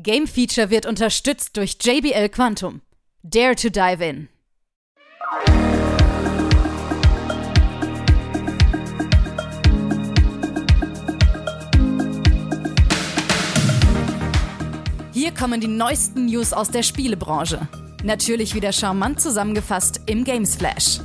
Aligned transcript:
Game 0.00 0.28
Feature 0.28 0.70
wird 0.70 0.86
unterstützt 0.86 1.56
durch 1.56 1.76
JBL 1.80 2.28
Quantum. 2.28 2.82
Dare 3.24 3.56
to 3.56 3.68
dive 3.68 4.04
in. 4.04 4.28
Hier 15.12 15.32
kommen 15.34 15.60
die 15.60 15.66
neuesten 15.66 16.26
News 16.26 16.52
aus 16.52 16.70
der 16.70 16.84
Spielebranche. 16.84 17.66
Natürlich 18.04 18.54
wieder 18.54 18.70
charmant 18.70 19.20
zusammengefasst 19.20 20.02
im 20.06 20.22
Games 20.22 20.54
Flash. 20.54 21.00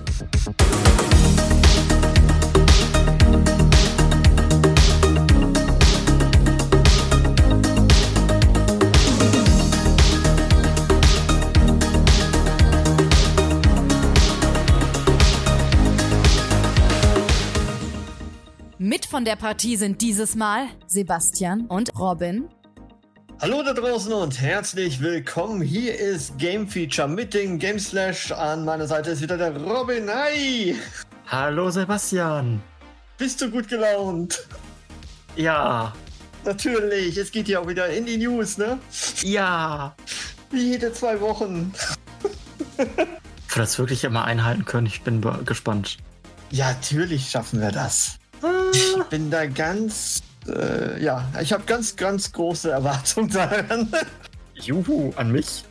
Von 19.13 19.25
der 19.25 19.35
Partie 19.35 19.75
sind 19.75 20.01
dieses 20.01 20.35
Mal 20.35 20.65
Sebastian 20.87 21.67
und 21.67 21.95
Robin. 21.99 22.49
Hallo 23.39 23.61
da 23.61 23.71
draußen 23.71 24.11
und 24.11 24.41
herzlich 24.41 25.01
willkommen. 25.01 25.61
Hier 25.61 25.95
ist 25.99 26.35
Game 26.39 26.67
Feature 26.67 27.07
mit 27.07 27.35
dem 27.35 27.59
Game 27.59 27.77
Slash. 27.77 28.31
An 28.31 28.65
meiner 28.65 28.87
Seite 28.87 29.11
ist 29.11 29.21
wieder 29.21 29.37
der 29.37 29.55
Robin. 29.55 30.09
Hi! 30.09 30.75
Hallo 31.27 31.69
Sebastian. 31.69 32.59
Bist 33.19 33.39
du 33.39 33.51
gut 33.51 33.67
gelaunt? 33.67 34.47
Ja. 35.35 35.93
Natürlich, 36.43 37.15
es 37.15 37.31
geht 37.31 37.47
ja 37.47 37.59
auch 37.59 37.67
wieder 37.67 37.89
in 37.89 38.07
die 38.07 38.17
News, 38.17 38.57
ne? 38.57 38.79
Ja. 39.21 39.95
Wie 40.49 40.71
jede 40.71 40.91
zwei 40.91 41.21
Wochen. 41.21 41.71
Für 43.45 43.59
das 43.59 43.77
wirklich 43.77 44.05
immer 44.05 44.25
einhalten 44.25 44.65
können, 44.65 44.87
ich 44.87 45.03
bin 45.03 45.21
gespannt. 45.45 45.97
Ja, 46.49 46.69
natürlich 46.69 47.29
schaffen 47.29 47.61
wir 47.61 47.71
das. 47.71 48.17
Ich 48.73 49.03
bin 49.09 49.29
da 49.29 49.45
ganz, 49.45 50.21
äh, 50.47 51.01
ja, 51.03 51.27
ich 51.41 51.53
habe 51.53 51.63
ganz, 51.65 51.95
ganz 51.95 52.31
große 52.31 52.71
Erwartungen 52.71 53.29
daran. 53.29 53.91
Juhu, 54.55 55.11
an 55.15 55.31
mich? 55.31 55.63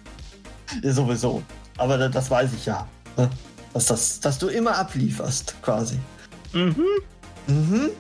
Ja, 0.83 0.93
sowieso. 0.93 1.43
Aber 1.79 1.99
das, 1.99 2.11
das 2.13 2.31
weiß 2.31 2.51
ich 2.55 2.67
ja. 2.67 2.87
ne? 3.17 3.31
Dass, 3.75 3.87
das, 3.87 4.21
dass 4.21 4.39
du 4.39 4.49
immer 4.49 4.77
ablieferst, 4.77 5.55
quasi. 5.63 5.99
Mhm. 6.53 6.77
Mhm. 7.47 7.91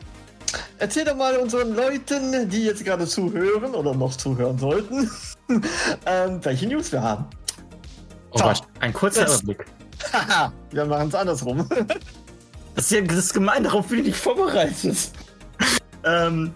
Erzähl 0.78 1.04
doch 1.04 1.16
mal 1.16 1.36
unseren 1.36 1.74
Leuten, 1.74 2.48
die 2.50 2.64
jetzt 2.64 2.84
gerade 2.84 3.06
zuhören 3.06 3.74
oder 3.74 3.94
noch 3.94 4.16
zuhören 4.16 4.58
sollten, 4.58 5.10
ähm, 6.06 6.44
welche 6.44 6.66
News 6.66 6.92
wir 6.92 7.02
haben. 7.02 7.24
Oh 8.32 8.38
So. 8.38 8.44
Gott, 8.44 8.62
ein 8.80 8.92
kurzer 8.92 9.26
Überblick. 9.26 9.64
Haha, 10.12 10.52
wir 10.70 10.84
machen 10.84 11.08
es 11.08 11.14
andersrum. 11.14 11.68
Das 12.74 12.86
ist 12.86 12.92
ja 12.92 13.00
das 13.02 13.18
ist 13.18 13.34
gemein, 13.34 13.64
darauf 13.64 13.88
bin 13.88 14.00
ich 14.00 14.06
nicht 14.06 14.16
vorbereitet. 14.16 15.10
ähm, 16.04 16.54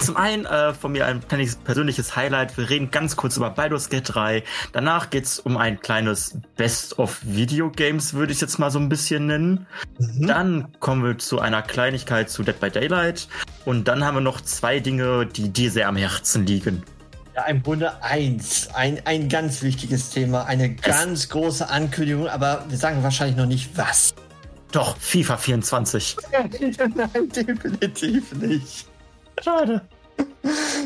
zum 0.00 0.16
einen 0.16 0.46
äh, 0.46 0.72
von 0.72 0.92
mir 0.92 1.06
ein 1.06 1.26
kleines 1.28 1.56
persönliches 1.56 2.16
Highlight. 2.16 2.56
Wir 2.56 2.70
reden 2.70 2.90
ganz 2.90 3.16
kurz 3.16 3.36
über 3.36 3.50
Baldur's 3.50 3.90
Gate 3.90 4.14
3. 4.14 4.42
Danach 4.72 5.10
geht's 5.10 5.38
um 5.38 5.58
ein 5.58 5.78
kleines 5.80 6.38
Best 6.56 6.98
of 6.98 7.20
Video 7.22 7.70
Games, 7.70 8.14
würde 8.14 8.32
ich 8.32 8.40
jetzt 8.40 8.58
mal 8.58 8.70
so 8.70 8.78
ein 8.78 8.88
bisschen 8.88 9.26
nennen. 9.26 9.66
Mhm. 9.98 10.26
Dann 10.26 10.68
kommen 10.80 11.04
wir 11.04 11.18
zu 11.18 11.38
einer 11.38 11.60
Kleinigkeit 11.60 12.30
zu 12.30 12.42
Dead 12.42 12.58
by 12.58 12.70
Daylight. 12.70 13.28
Und 13.66 13.88
dann 13.88 14.04
haben 14.04 14.16
wir 14.16 14.22
noch 14.22 14.40
zwei 14.40 14.80
Dinge, 14.80 15.26
die 15.26 15.50
dir 15.50 15.70
sehr 15.70 15.86
am 15.86 15.96
Herzen 15.96 16.46
liegen. 16.46 16.82
Ja, 17.34 17.44
im 17.44 17.62
Grunde 17.62 18.02
eins. 18.02 18.68
Ein, 18.72 19.02
ein 19.04 19.28
ganz 19.28 19.62
wichtiges 19.62 20.10
Thema. 20.10 20.44
Eine 20.44 20.74
ganz 20.74 21.28
große 21.28 21.68
Ankündigung, 21.68 22.26
aber 22.26 22.64
wir 22.68 22.78
sagen 22.78 23.02
wahrscheinlich 23.02 23.36
noch 23.36 23.46
nicht 23.46 23.76
was. 23.76 24.14
Doch, 24.72 24.96
FIFA 24.98 25.36
24. 25.36 26.16
Nein, 26.32 26.50
definitiv 27.28 28.32
nicht. 28.34 28.86
Schade. 29.42 29.82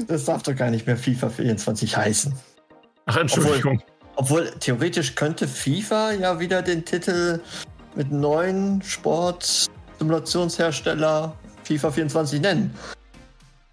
Das 0.06 0.24
darf 0.24 0.42
doch 0.42 0.56
gar 0.56 0.70
nicht 0.70 0.86
mehr 0.86 0.96
FIFA 0.96 1.28
24 1.28 1.94
heißen. 1.96 2.34
Ach, 3.06 3.16
Entschuldigung. 3.16 3.82
Obwohl, 4.16 4.50
theoretisch 4.60 5.14
könnte 5.14 5.48
FIFA 5.48 6.12
ja 6.12 6.38
wieder 6.38 6.62
den 6.62 6.84
Titel 6.84 7.40
mit 7.94 8.12
neuen 8.12 8.82
Sport-Simulationshersteller 8.82 11.36
FIFA 11.64 11.90
24 11.90 12.40
nennen. 12.40 12.72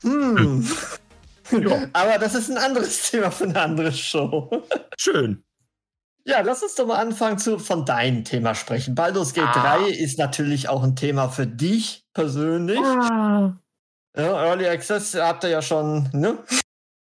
Hm. 0.04 0.68
Ja. 1.52 1.88
Aber 1.94 2.18
das 2.18 2.34
ist 2.34 2.50
ein 2.50 2.58
anderes 2.58 3.10
Thema 3.10 3.32
für 3.32 3.46
eine 3.46 3.62
andere 3.62 3.92
Show. 3.92 4.50
Schön. 4.98 5.44
Ja, 6.26 6.42
lass 6.42 6.62
uns 6.62 6.76
doch 6.76 6.86
mal 6.86 6.98
anfangen 6.98 7.38
zu 7.40 7.58
von 7.58 7.86
deinem 7.86 8.24
Thema 8.24 8.54
sprechen. 8.56 8.94
Baldur's 8.96 9.34
Gate 9.34 9.46
Ah. 9.56 9.78
3 9.80 9.90
ist 9.90 10.20
natürlich 10.20 10.70
auch 10.70 10.84
ein 10.84 10.96
Thema 10.96 11.30
für 11.30 11.48
dich 11.48 12.06
persönlich. 12.14 12.80
Ah. 12.80 13.58
Ja, 14.16 14.46
Early 14.46 14.68
Access 14.68 15.16
habt 15.16 15.44
ihr 15.46 15.50
ja 15.50 15.62
schon, 15.62 16.09
ne? 16.14 16.38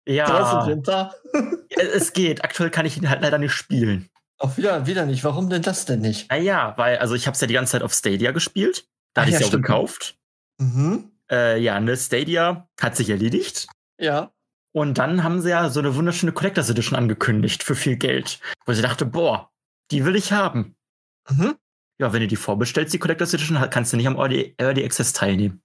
Ja, 0.08 0.64
hinter. 0.66 1.14
es 1.94 2.12
geht. 2.12 2.42
Aktuell 2.44 2.70
kann 2.70 2.86
ich 2.86 2.96
ihn 2.96 3.10
halt 3.10 3.22
leider 3.22 3.38
nicht 3.38 3.52
spielen. 3.52 4.08
Auch 4.38 4.56
wieder, 4.56 4.86
wieder 4.86 5.06
nicht. 5.06 5.24
Warum 5.24 5.48
denn 5.50 5.62
das 5.62 5.84
denn 5.84 6.00
nicht? 6.00 6.30
Naja, 6.30 6.74
weil, 6.76 6.98
also 6.98 7.14
ich 7.14 7.26
habe 7.26 7.34
es 7.34 7.40
ja 7.40 7.46
die 7.46 7.54
ganze 7.54 7.72
Zeit 7.72 7.82
auf 7.82 7.92
Stadia 7.94 8.32
gespielt. 8.32 8.86
Da 9.14 9.22
Ach 9.22 9.26
hatte 9.26 9.30
ich 9.30 9.32
ja, 9.34 9.36
es 9.38 9.40
ja 9.40 9.46
auch 9.46 9.48
stimmt. 9.50 9.64
gekauft. 9.66 10.16
Mhm. 10.58 11.10
Äh, 11.30 11.60
ja, 11.60 11.80
ne, 11.80 11.96
Stadia 11.96 12.68
hat 12.80 12.96
sich 12.96 13.10
erledigt. 13.10 13.66
Ja. 13.98 14.30
Und 14.76 14.98
dann 14.98 15.24
haben 15.24 15.40
sie 15.40 15.48
ja 15.48 15.70
so 15.70 15.80
eine 15.80 15.94
wunderschöne 15.94 16.32
Collectors 16.32 16.68
Edition 16.68 16.98
angekündigt 16.98 17.62
für 17.62 17.74
viel 17.74 17.96
Geld. 17.96 18.40
Wo 18.66 18.72
ich 18.72 18.82
dachte, 18.82 19.06
boah, 19.06 19.50
die 19.90 20.04
will 20.04 20.16
ich 20.16 20.32
haben. 20.32 20.76
Mhm. 21.30 21.54
Ja, 21.98 22.12
wenn 22.12 22.20
du 22.20 22.26
die 22.26 22.36
vorbestellst, 22.36 22.92
die 22.92 22.98
Collectors 22.98 23.32
Edition, 23.32 23.58
kannst 23.70 23.94
du 23.94 23.96
nicht 23.96 24.06
am 24.06 24.16
Early, 24.16 24.54
Early 24.58 24.84
Access 24.84 25.14
teilnehmen. 25.14 25.62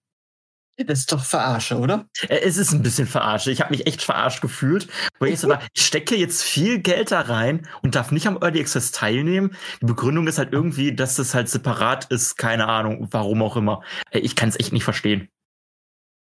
Das 0.77 0.99
ist 0.99 1.11
doch 1.11 1.25
Verarsche, 1.25 1.77
oder? 1.77 2.07
Äh, 2.29 2.39
Es 2.39 2.55
ist 2.55 2.72
ein 2.72 2.81
bisschen 2.83 3.05
verarscht. 3.05 3.47
Ich 3.47 3.59
habe 3.59 3.72
mich 3.72 3.85
echt 3.85 4.01
verarscht 4.01 4.39
gefühlt. 4.39 4.88
Wo 5.19 5.25
ich 5.25 5.38
so 5.41 5.49
war, 5.49 5.61
ich 5.73 5.85
stecke 5.85 6.16
jetzt 6.16 6.41
viel 6.41 6.79
Geld 6.79 7.11
da 7.11 7.19
rein 7.19 7.67
und 7.83 7.95
darf 7.95 8.11
nicht 8.11 8.28
am 8.28 8.38
Early 8.41 8.61
Access 8.61 8.93
teilnehmen. 8.93 9.57
Die 9.81 9.88
Begründung 9.88 10.25
ist 10.28 10.38
halt 10.38 10.53
irgendwie, 10.53 10.95
dass 10.95 11.17
das 11.17 11.33
halt 11.35 11.49
separat 11.49 12.05
ist. 12.05 12.38
Keine 12.38 12.69
Ahnung, 12.69 13.09
warum 13.11 13.41
auch 13.43 13.57
immer. 13.57 13.83
Äh, 14.11 14.19
Ich 14.19 14.38
kann 14.38 14.47
es 14.47 14.57
echt 14.57 14.72
nicht 14.72 14.85
verstehen. 14.85 15.28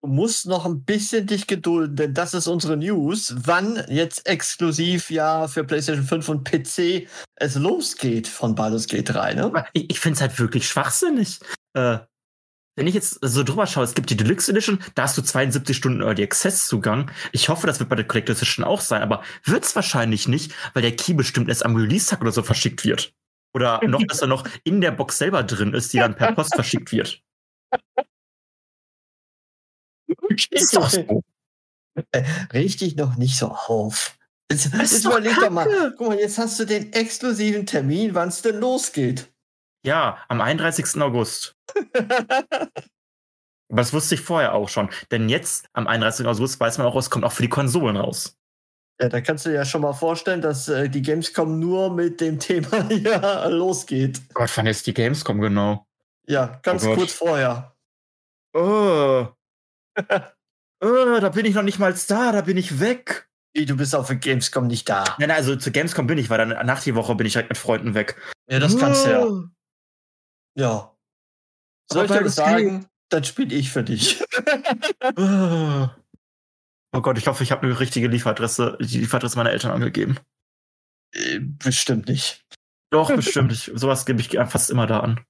Du 0.03 0.07
musst 0.07 0.47
noch 0.47 0.65
ein 0.65 0.83
bisschen 0.83 1.27
dich 1.27 1.45
gedulden, 1.45 1.95
denn 1.95 2.13
das 2.15 2.33
ist 2.33 2.47
unsere 2.47 2.75
News. 2.75 3.35
Wann 3.37 3.83
jetzt 3.87 4.27
exklusiv 4.27 5.11
ja 5.11 5.47
für 5.47 5.63
PlayStation 5.63 6.05
5 6.05 6.29
und 6.29 6.43
PC 6.43 7.07
es 7.35 7.55
losgeht 7.55 8.27
von 8.27 8.55
Baldur's 8.55 8.87
Gate 8.87 9.09
3, 9.09 9.35
ne? 9.35 9.65
Ich, 9.73 9.91
ich 9.91 9.99
finde 9.99 10.15
es 10.15 10.21
halt 10.21 10.39
wirklich 10.39 10.67
schwachsinnig. 10.67 11.39
Äh, 11.73 11.99
wenn 12.75 12.87
ich 12.87 12.95
jetzt 12.95 13.19
so 13.21 13.43
drüber 13.43 13.67
schaue, 13.67 13.83
es 13.83 13.93
gibt 13.93 14.09
die 14.09 14.17
Deluxe 14.17 14.51
Edition, 14.51 14.79
da 14.95 15.03
hast 15.03 15.17
du 15.17 15.21
72 15.21 15.77
Stunden 15.77 16.01
Early 16.01 16.23
Access 16.23 16.65
Zugang. 16.65 17.11
Ich 17.31 17.49
hoffe, 17.49 17.67
das 17.67 17.79
wird 17.79 17.89
bei 17.89 17.95
der 17.95 18.07
Collector's 18.07 18.39
Edition 18.39 18.65
auch 18.65 18.81
sein, 18.81 19.03
aber 19.03 19.21
wird's 19.43 19.75
wahrscheinlich 19.75 20.27
nicht, 20.27 20.53
weil 20.73 20.81
der 20.81 20.95
Key 20.95 21.13
bestimmt 21.13 21.49
erst 21.49 21.63
am 21.63 21.75
Release-Tag 21.75 22.21
oder 22.21 22.31
so 22.31 22.41
verschickt 22.41 22.85
wird. 22.85 23.13
Oder 23.53 23.85
noch, 23.85 24.01
dass 24.07 24.21
er 24.21 24.27
noch 24.27 24.47
in 24.63 24.81
der 24.81 24.91
Box 24.91 25.17
selber 25.17 25.43
drin 25.43 25.73
ist, 25.73 25.93
die 25.93 25.97
dann 25.97 26.15
per 26.15 26.31
Post 26.31 26.55
verschickt 26.55 26.91
wird. 26.91 27.21
Ist 30.49 30.75
doch 30.75 30.89
so. 30.89 31.23
Richtig 32.53 32.95
noch 32.95 33.17
nicht 33.17 33.37
so 33.37 33.47
auf. 33.47 34.17
Jetzt, 34.51 34.67
ist 34.67 34.91
jetzt 34.91 35.05
doch 35.05 35.11
überleg 35.11 35.35
doch 35.35 35.49
mal. 35.49 35.93
Guck 35.97 36.09
mal, 36.09 36.19
jetzt 36.19 36.37
hast 36.37 36.59
du 36.59 36.65
den 36.65 36.91
exklusiven 36.93 37.65
Termin, 37.65 38.13
wann 38.13 38.29
es 38.29 38.41
denn 38.41 38.59
losgeht. 38.59 39.31
Ja, 39.85 40.17
am 40.27 40.41
31. 40.41 41.01
August. 41.01 41.55
Aber 43.71 43.81
das 43.81 43.93
wusste 43.93 44.15
ich 44.15 44.21
vorher 44.21 44.53
auch 44.53 44.67
schon. 44.67 44.89
Denn 45.11 45.29
jetzt, 45.29 45.69
am 45.73 45.87
31. 45.87 46.25
August, 46.25 46.59
weiß 46.59 46.77
man 46.77 46.87
auch, 46.87 46.95
es 46.97 47.09
kommt 47.09 47.23
auch 47.23 47.31
für 47.31 47.43
die 47.43 47.49
Konsolen 47.49 47.95
raus. 47.95 48.37
Ja, 48.99 49.07
da 49.07 49.21
kannst 49.21 49.45
du 49.45 49.49
dir 49.49 49.55
ja 49.55 49.65
schon 49.65 49.81
mal 49.81 49.93
vorstellen, 49.93 50.41
dass 50.41 50.67
äh, 50.67 50.89
die 50.89 51.01
Gamescom 51.01 51.57
nur 51.57 51.91
mit 51.93 52.19
dem 52.21 52.37
Thema 52.37 52.87
hier 52.89 53.49
losgeht. 53.49 54.21
Gott, 54.33 54.51
wann 54.55 54.67
ist 54.67 54.85
die 54.85 54.93
Gamescom 54.93 55.39
genau? 55.39 55.87
Ja, 56.27 56.59
ganz 56.61 56.85
Oh 56.85 56.93
kurz 56.93 57.13
vorher. 57.13 57.73
Oh. 58.53 59.27
Oh, 60.81 61.19
da 61.19 61.29
bin 61.29 61.45
ich 61.45 61.55
noch 61.55 61.63
nicht 61.63 61.79
mal 61.79 61.93
da, 62.07 62.31
da 62.31 62.41
bin 62.41 62.57
ich 62.57 62.79
weg. 62.79 63.27
Wie, 63.53 63.65
du 63.65 63.75
bist 63.75 63.93
auf 63.95 64.07
der 64.07 64.15
Gamescom 64.15 64.67
nicht 64.67 64.87
da. 64.87 65.03
Nein, 65.19 65.27
nein, 65.27 65.31
also 65.31 65.55
zu 65.55 65.71
Gamescom 65.71 66.07
bin 66.07 66.17
ich, 66.17 66.29
weil 66.29 66.37
dann 66.37 66.65
nach 66.65 66.81
die 66.81 66.95
Woche 66.95 67.15
bin 67.15 67.27
ich 67.27 67.33
direkt 67.33 67.49
mit 67.49 67.57
Freunden 67.57 67.93
weg. 67.93 68.15
Ja, 68.49 68.59
das 68.59 68.77
kannst 68.77 69.05
du 69.05 69.09
ja. 69.09 69.25
Oh. 69.25 69.43
Ja. 70.57 70.95
Soll 71.91 72.05
ich 72.05 72.11
dir 72.11 72.23
das 72.23 72.35
sagen? 72.35 72.87
Dann 73.09 73.23
spiele 73.25 73.53
ich 73.53 73.71
für 73.71 73.83
dich. 73.83 74.23
Oh. 75.17 75.87
oh 76.93 77.01
Gott, 77.01 77.17
ich 77.17 77.27
hoffe, 77.27 77.43
ich 77.43 77.51
habe 77.51 77.63
eine 77.63 77.77
richtige 77.77 78.07
Lieferadresse, 78.07 78.77
die 78.79 78.99
Lieferadresse 78.99 79.35
meiner 79.35 79.51
Eltern 79.51 79.71
angegeben. 79.71 80.17
Äh, 81.13 81.39
Bestimmt 81.41 82.07
nicht. 82.07 82.45
Doch, 82.89 83.13
bestimmt. 83.13 83.53
Ich, 83.53 83.71
sowas 83.73 84.05
gebe 84.05 84.19
ich 84.19 84.31
fast 84.31 84.69
immer 84.69 84.85
da 84.85 84.99
an. 84.99 85.21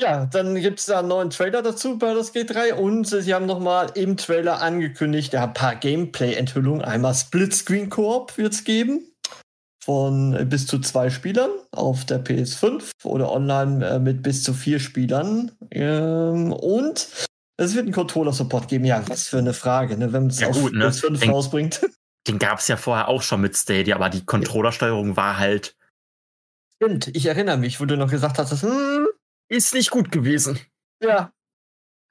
Ja, 0.00 0.26
dann 0.26 0.54
gibt 0.54 0.78
es 0.78 0.86
da 0.86 1.00
einen 1.00 1.08
neuen 1.08 1.30
Trailer 1.30 1.60
dazu, 1.60 1.98
Baldur's 1.98 2.32
Gate 2.32 2.50
3. 2.54 2.74
Und 2.74 3.06
sie 3.08 3.34
haben 3.34 3.46
nochmal 3.46 3.90
im 3.94 4.16
Trailer 4.16 4.60
angekündigt, 4.62 5.32
ja, 5.32 5.44
ein 5.44 5.54
paar 5.54 5.74
Gameplay-Enthüllungen. 5.74 6.82
Einmal 6.82 7.14
Splitscreen-Koop 7.14 8.38
wird 8.38 8.52
es 8.52 8.64
geben. 8.64 9.04
Von 9.84 10.48
bis 10.48 10.66
zu 10.66 10.78
zwei 10.80 11.08
Spielern 11.10 11.50
auf 11.72 12.04
der 12.04 12.22
PS5 12.22 12.90
oder 13.04 13.32
online 13.32 13.84
äh, 13.88 13.98
mit 13.98 14.22
bis 14.22 14.44
zu 14.44 14.52
vier 14.52 14.78
Spielern. 14.80 15.50
Ähm, 15.70 16.52
und 16.52 17.08
es 17.56 17.74
wird 17.74 17.84
einen 17.86 17.94
Controller-Support 17.94 18.68
geben. 18.68 18.84
Ja, 18.84 19.02
was 19.08 19.28
für 19.28 19.38
eine 19.38 19.54
Frage, 19.54 19.96
ne, 19.96 20.12
wenn 20.12 20.24
man 20.24 20.30
es 20.30 20.40
Ja, 20.40 20.48
auf 20.48 20.60
gut, 20.60 20.74
ne? 20.74 20.88
PS5 20.88 21.18
Denk- 21.20 21.32
rausbringt. 21.32 21.80
Den 22.28 22.38
gab 22.38 22.58
es 22.58 22.68
ja 22.68 22.76
vorher 22.76 23.08
auch 23.08 23.22
schon 23.22 23.40
mit 23.40 23.56
Stadia, 23.56 23.94
aber 23.96 24.10
die 24.10 24.24
Controllersteuerung 24.26 25.16
war 25.16 25.38
halt, 25.38 25.74
Stimmt, 26.80 27.08
ich 27.16 27.26
erinnere 27.26 27.56
mich, 27.56 27.80
wo 27.80 27.86
du 27.86 27.96
noch 27.96 28.10
gesagt 28.10 28.38
hast, 28.38 28.62
hm, 28.62 28.97
ist 29.48 29.74
nicht 29.74 29.90
gut 29.90 30.10
gewesen. 30.12 30.58
ja. 31.02 31.32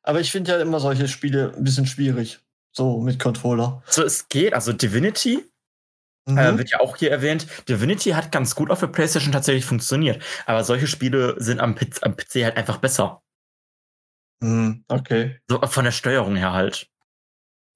Aber 0.04 0.22
ich 0.22 0.32
finde 0.32 0.52
ja 0.54 0.62
immer 0.62 0.80
solche 0.80 1.10
Spiele 1.10 1.54
ein 1.58 1.66
bisschen 1.66 1.86
schwierig. 1.86 2.40
So 2.74 3.02
mit 3.02 3.20
Controller. 3.20 3.84
So, 3.88 4.04
es 4.04 4.30
geht, 4.30 4.54
also 4.54 4.72
Divinity 4.72 5.44
Mhm. 6.30 6.38
äh, 6.38 6.58
wird 6.58 6.70
ja 6.72 6.80
auch 6.82 6.96
hier 6.98 7.10
erwähnt. 7.12 7.48
Divinity 7.70 8.10
hat 8.12 8.32
ganz 8.34 8.54
gut 8.56 8.70
auf 8.70 8.80
der 8.82 8.88
PlayStation 8.88 9.32
tatsächlich 9.32 9.66
funktioniert, 9.66 10.22
aber 10.46 10.64
solche 10.66 10.88
Spiele 10.88 11.36
sind 11.40 11.60
am, 11.62 11.74
PC 11.76 12.04
am 12.04 12.16
PC 12.18 12.44
halt 12.44 12.58
einfach 12.58 12.78
besser. 12.78 13.22
Mhm, 14.42 14.84
Okay. 14.90 15.40
So 15.50 15.60
von 15.62 15.86
der 15.86 15.92
Steuerung 15.92 16.36
her 16.36 16.54
halt. 16.54 16.90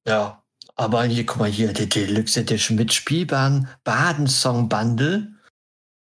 Ja. 0.08 0.44
Aber 0.76 1.04
hier, 1.04 1.26
guck 1.26 1.38
mal 1.40 1.50
hier, 1.50 1.74
die 1.74 1.88
Deluxe 1.90 2.40
Edition 2.42 2.78
mit 2.78 2.94
spielbaren 2.94 3.68
Badensong-Bundle. 3.84 5.34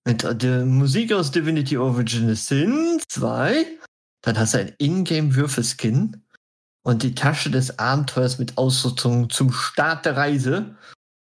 Mit 0.07 0.25
äh, 0.25 0.35
der 0.37 0.65
Musik 0.67 1.13
aus 1.13 1.31
Divinity 1.31 1.77
Original 1.79 2.35
Sin 2.37 2.92
2. 3.13 3.67
Dann 4.23 4.39
hast 4.39 4.55
du 4.55 4.59
ein 4.59 4.75
Ingame-Würfelskin. 4.79 6.23
Und 6.85 7.05
die 7.05 7.15
Tasche 7.15 7.51
des 7.51 7.79
Abenteuers 7.79 8.39
mit 8.39 8.59
Ausrüstung 8.59 9.31
zum 9.31 9.53
Start 9.53 10.05
der 10.05 10.17
Reise. 10.17 10.75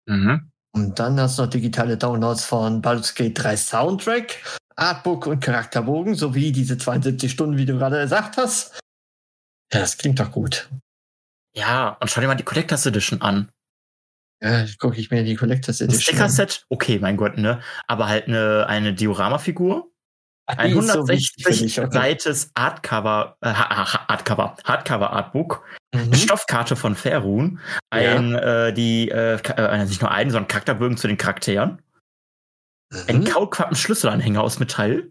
Mhm. 0.07 0.51
Und 0.75 0.99
dann 0.99 1.19
hast 1.19 1.39
du 1.39 1.43
noch 1.43 1.51
digitale 1.51 1.97
Downloads 1.97 2.45
von 2.45 2.83
Baldur's 2.83 3.15
Gate 3.15 3.43
3 3.43 3.57
Soundtrack, 3.57 4.43
Artbook 4.77 5.27
und 5.27 5.41
Charakterbogen, 5.41 6.15
sowie 6.15 6.53
diese 6.53 6.77
72 6.77 7.33
Stunden, 7.33 7.57
wie 7.57 7.65
du 7.65 7.79
gerade 7.79 8.01
gesagt 8.03 8.37
hast. 8.37 8.79
Ja, 9.73 9.81
das 9.81 9.97
klingt 9.97 10.21
doch 10.21 10.31
gut. 10.31 10.69
Ja, 11.57 11.97
und 12.01 12.11
schau 12.11 12.21
dir 12.21 12.27
mal 12.27 12.35
die 12.35 12.45
Collectors 12.45 12.85
Edition 12.85 13.23
an. 13.23 13.51
Ja, 14.43 14.67
gucke 14.79 15.01
ich 15.01 15.11
mir 15.11 15.25
die 15.25 15.35
Collectors 15.35 15.81
Edition 15.81 15.99
an. 15.99 16.31
Sticker-Set, 16.31 16.67
okay, 16.69 16.99
mein 16.99 17.17
Gott, 17.17 17.39
ne? 17.39 17.61
Aber 17.87 18.07
halt 18.07 18.29
eine, 18.29 18.67
eine 18.67 18.95
Diorama-Figur. 18.95 19.91
Ein 20.56 20.71
die 20.73 20.79
ist 20.79 20.87
so 20.89 20.93
160 21.00 21.37
wichtig 21.37 21.45
für 21.47 21.53
dich, 21.65 21.81
okay. 21.81 21.91
Seites 21.93 22.50
Artcover, 22.55 23.37
äh, 23.43 23.49
Artcover, 23.49 24.56
Hardcover 24.65 25.12
Artbook, 25.12 25.62
Mhm. 25.95 26.00
eine 26.00 26.17
Stoffkarte 26.17 26.75
von 26.77 26.95
Faerun, 26.95 27.61
ein, 27.91 28.35
äh, 28.35 28.73
die, 28.73 29.09
äh, 29.11 29.35
äh, 29.56 29.85
nicht 29.85 30.00
nur 30.03 30.11
einen, 30.11 30.31
sondern 30.31 30.49
Charakterbögen 30.49 30.97
zu 30.97 31.06
den 31.09 31.17
Charakteren, 31.19 31.83
ein 33.06 33.21
Mhm. 33.21 33.25
Kaulquappen-Schlüsselanhänger 33.25 34.43
aus 34.43 34.59
Metall, 34.59 35.11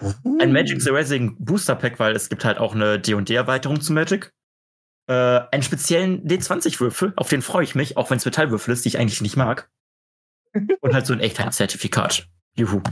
Mhm. 0.00 0.40
ein 0.40 0.52
Magic 0.52 0.82
the 0.82 0.90
Rising 0.90 1.36
Booster 1.38 1.74
Pack, 1.74 1.98
weil 1.98 2.14
es 2.14 2.28
gibt 2.28 2.44
halt 2.44 2.58
auch 2.58 2.74
eine 2.74 2.98
D&D-Erweiterung 3.00 3.80
zu 3.80 3.92
Magic, 3.94 4.30
äh, 5.08 5.12
einen 5.52 5.62
speziellen 5.62 6.26
D20-Würfel, 6.26 7.14
auf 7.16 7.28
den 7.30 7.40
freue 7.40 7.64
ich 7.64 7.74
mich, 7.74 7.96
auch 7.96 8.10
wenn 8.10 8.18
es 8.18 8.24
Metallwürfel 8.26 8.72
ist, 8.74 8.84
die 8.84 8.88
ich 8.88 8.98
eigentlich 8.98 9.20
nicht 9.22 9.36
mag. 9.36 9.70
Und 10.82 10.94
halt 10.94 11.06
so 11.06 11.12
ein 11.14 11.20
Echtheitszertifikat. 11.20 12.26
Juhu. 12.56 12.82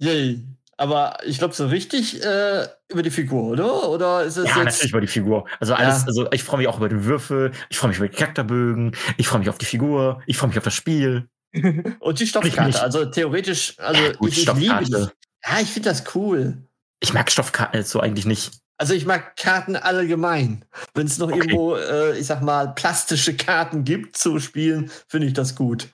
Yay. 0.00 0.44
Aber 0.80 1.18
ich 1.26 1.38
glaube 1.38 1.54
so 1.54 1.66
richtig 1.66 2.24
äh, 2.24 2.66
über 2.88 3.02
die 3.02 3.10
Figur, 3.10 3.42
oder? 3.50 3.88
Oder 3.90 4.22
ist 4.22 4.36
es 4.36 4.48
Ja, 4.48 4.56
jetzt 4.58 4.64
natürlich 4.76 4.92
über 4.92 5.00
die 5.00 5.08
Figur. 5.08 5.44
Also 5.58 5.74
alles, 5.74 6.02
Ja. 6.02 6.06
also 6.06 6.30
ich 6.32 6.44
freue 6.44 6.58
mich 6.58 6.68
auch 6.68 6.78
über 6.78 6.88
den 6.88 7.04
Würfel, 7.04 7.50
ich 7.68 7.76
freue 7.78 7.88
mich 7.88 7.98
über 7.98 8.08
die 8.08 8.16
Charakterbögen, 8.16 8.96
ich 9.16 9.26
freue 9.26 9.40
mich 9.40 9.48
auf 9.50 9.58
die 9.58 9.66
Figur, 9.66 10.22
ich 10.26 10.36
freue 10.38 10.48
mich 10.48 10.58
auf 10.58 10.64
das 10.64 10.74
Spiel. 10.74 11.28
und 12.00 12.20
die 12.20 12.26
Stoffkarte? 12.26 12.80
Also 12.80 13.06
theoretisch, 13.06 13.74
also 13.78 14.02
Ja, 14.02 14.12
gut, 14.12 14.30
ich, 14.30 14.46
ich 14.46 14.54
liebe 14.54 14.84
die. 14.84 14.92
Ja, 14.92 15.60
ich 15.60 15.68
finde 15.70 15.88
das 15.88 16.14
cool. 16.14 16.58
Ich 17.00 17.12
mag 17.12 17.30
Stoffkarten 17.30 17.78
jetzt 17.78 17.90
so 17.90 18.00
eigentlich 18.00 18.26
nicht. 18.26 18.52
Also 18.76 18.94
ich 18.94 19.04
mag 19.06 19.36
Karten 19.36 19.74
allgemein. 19.74 20.64
Wenn 20.94 21.06
es 21.08 21.18
noch 21.18 21.28
Okay. 21.28 21.38
irgendwo, 21.38 21.74
äh, 21.74 22.16
ich 22.16 22.26
sag 22.26 22.42
mal, 22.42 22.68
plastische 22.74 23.34
Karten 23.36 23.82
gibt 23.82 24.16
zu 24.16 24.38
spielen, 24.38 24.90
finde 25.08 25.26
ich 25.26 25.32
das 25.32 25.56
gut. 25.56 25.88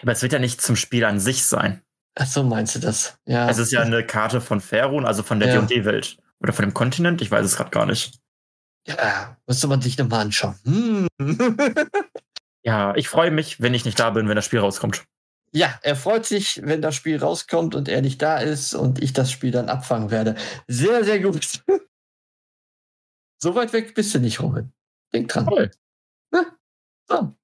Aber 0.00 0.12
es 0.12 0.22
wird 0.22 0.32
ja 0.32 0.38
nicht 0.38 0.62
zum 0.62 0.76
Spiel 0.76 1.04
an 1.04 1.20
sich 1.20 1.44
sein. 1.44 1.82
Ach 2.18 2.26
so, 2.26 2.42
meinst 2.42 2.74
du 2.74 2.78
das? 2.80 3.18
Ja. 3.26 3.48
Es 3.48 3.58
ist 3.58 3.72
ja 3.72 3.80
eine 3.82 4.04
Karte 4.04 4.40
von 4.40 4.60
Faerun, 4.60 5.04
also 5.04 5.22
von 5.22 5.38
der 5.38 5.52
Ja. 5.54 5.60
D&D-Welt. 5.60 6.16
Oder 6.40 6.52
von 6.52 6.64
dem 6.64 6.74
Kontinent, 6.74 7.20
ich 7.22 7.30
weiß 7.30 7.44
es 7.44 7.56
gerade 7.56 7.70
gar 7.70 7.86
nicht. 7.86 8.18
ja, 8.86 9.36
müsste 9.46 9.68
man 9.68 9.80
sich 9.82 9.98
nochmal 9.98 10.20
anschauen. 10.22 10.54
Hm. 10.64 11.08
Ja, 12.64 12.94
ich 12.96 13.08
freue 13.08 13.30
mich, 13.30 13.60
wenn 13.60 13.74
ich 13.74 13.84
nicht 13.84 13.98
da 14.00 14.10
bin, 14.10 14.28
wenn 14.28 14.36
das 14.36 14.44
Spiel 14.44 14.58
rauskommt. 14.60 15.04
ja, 15.52 15.78
er 15.82 15.94
freut 15.96 16.26
sich, 16.26 16.60
wenn 16.64 16.82
das 16.82 16.94
Spiel 16.94 17.18
rauskommt 17.18 17.74
und 17.74 17.88
er 17.88 18.02
nicht 18.02 18.20
da 18.22 18.38
ist 18.38 18.74
und 18.74 19.02
ich 19.02 19.12
das 19.12 19.30
Spiel 19.30 19.50
dann 19.52 19.68
abfangen 19.68 20.10
werde. 20.10 20.34
Sehr, 20.66 21.04
sehr 21.04 21.20
gut. 21.20 21.62
so 23.42 23.54
weit 23.54 23.72
weg 23.72 23.94
bist 23.94 24.14
du 24.14 24.18
nicht, 24.20 24.40
Robin. 24.40 24.72
Denk 25.12 25.28
dran. 25.28 25.46
Toll. 25.46 25.70
So. 27.08 27.34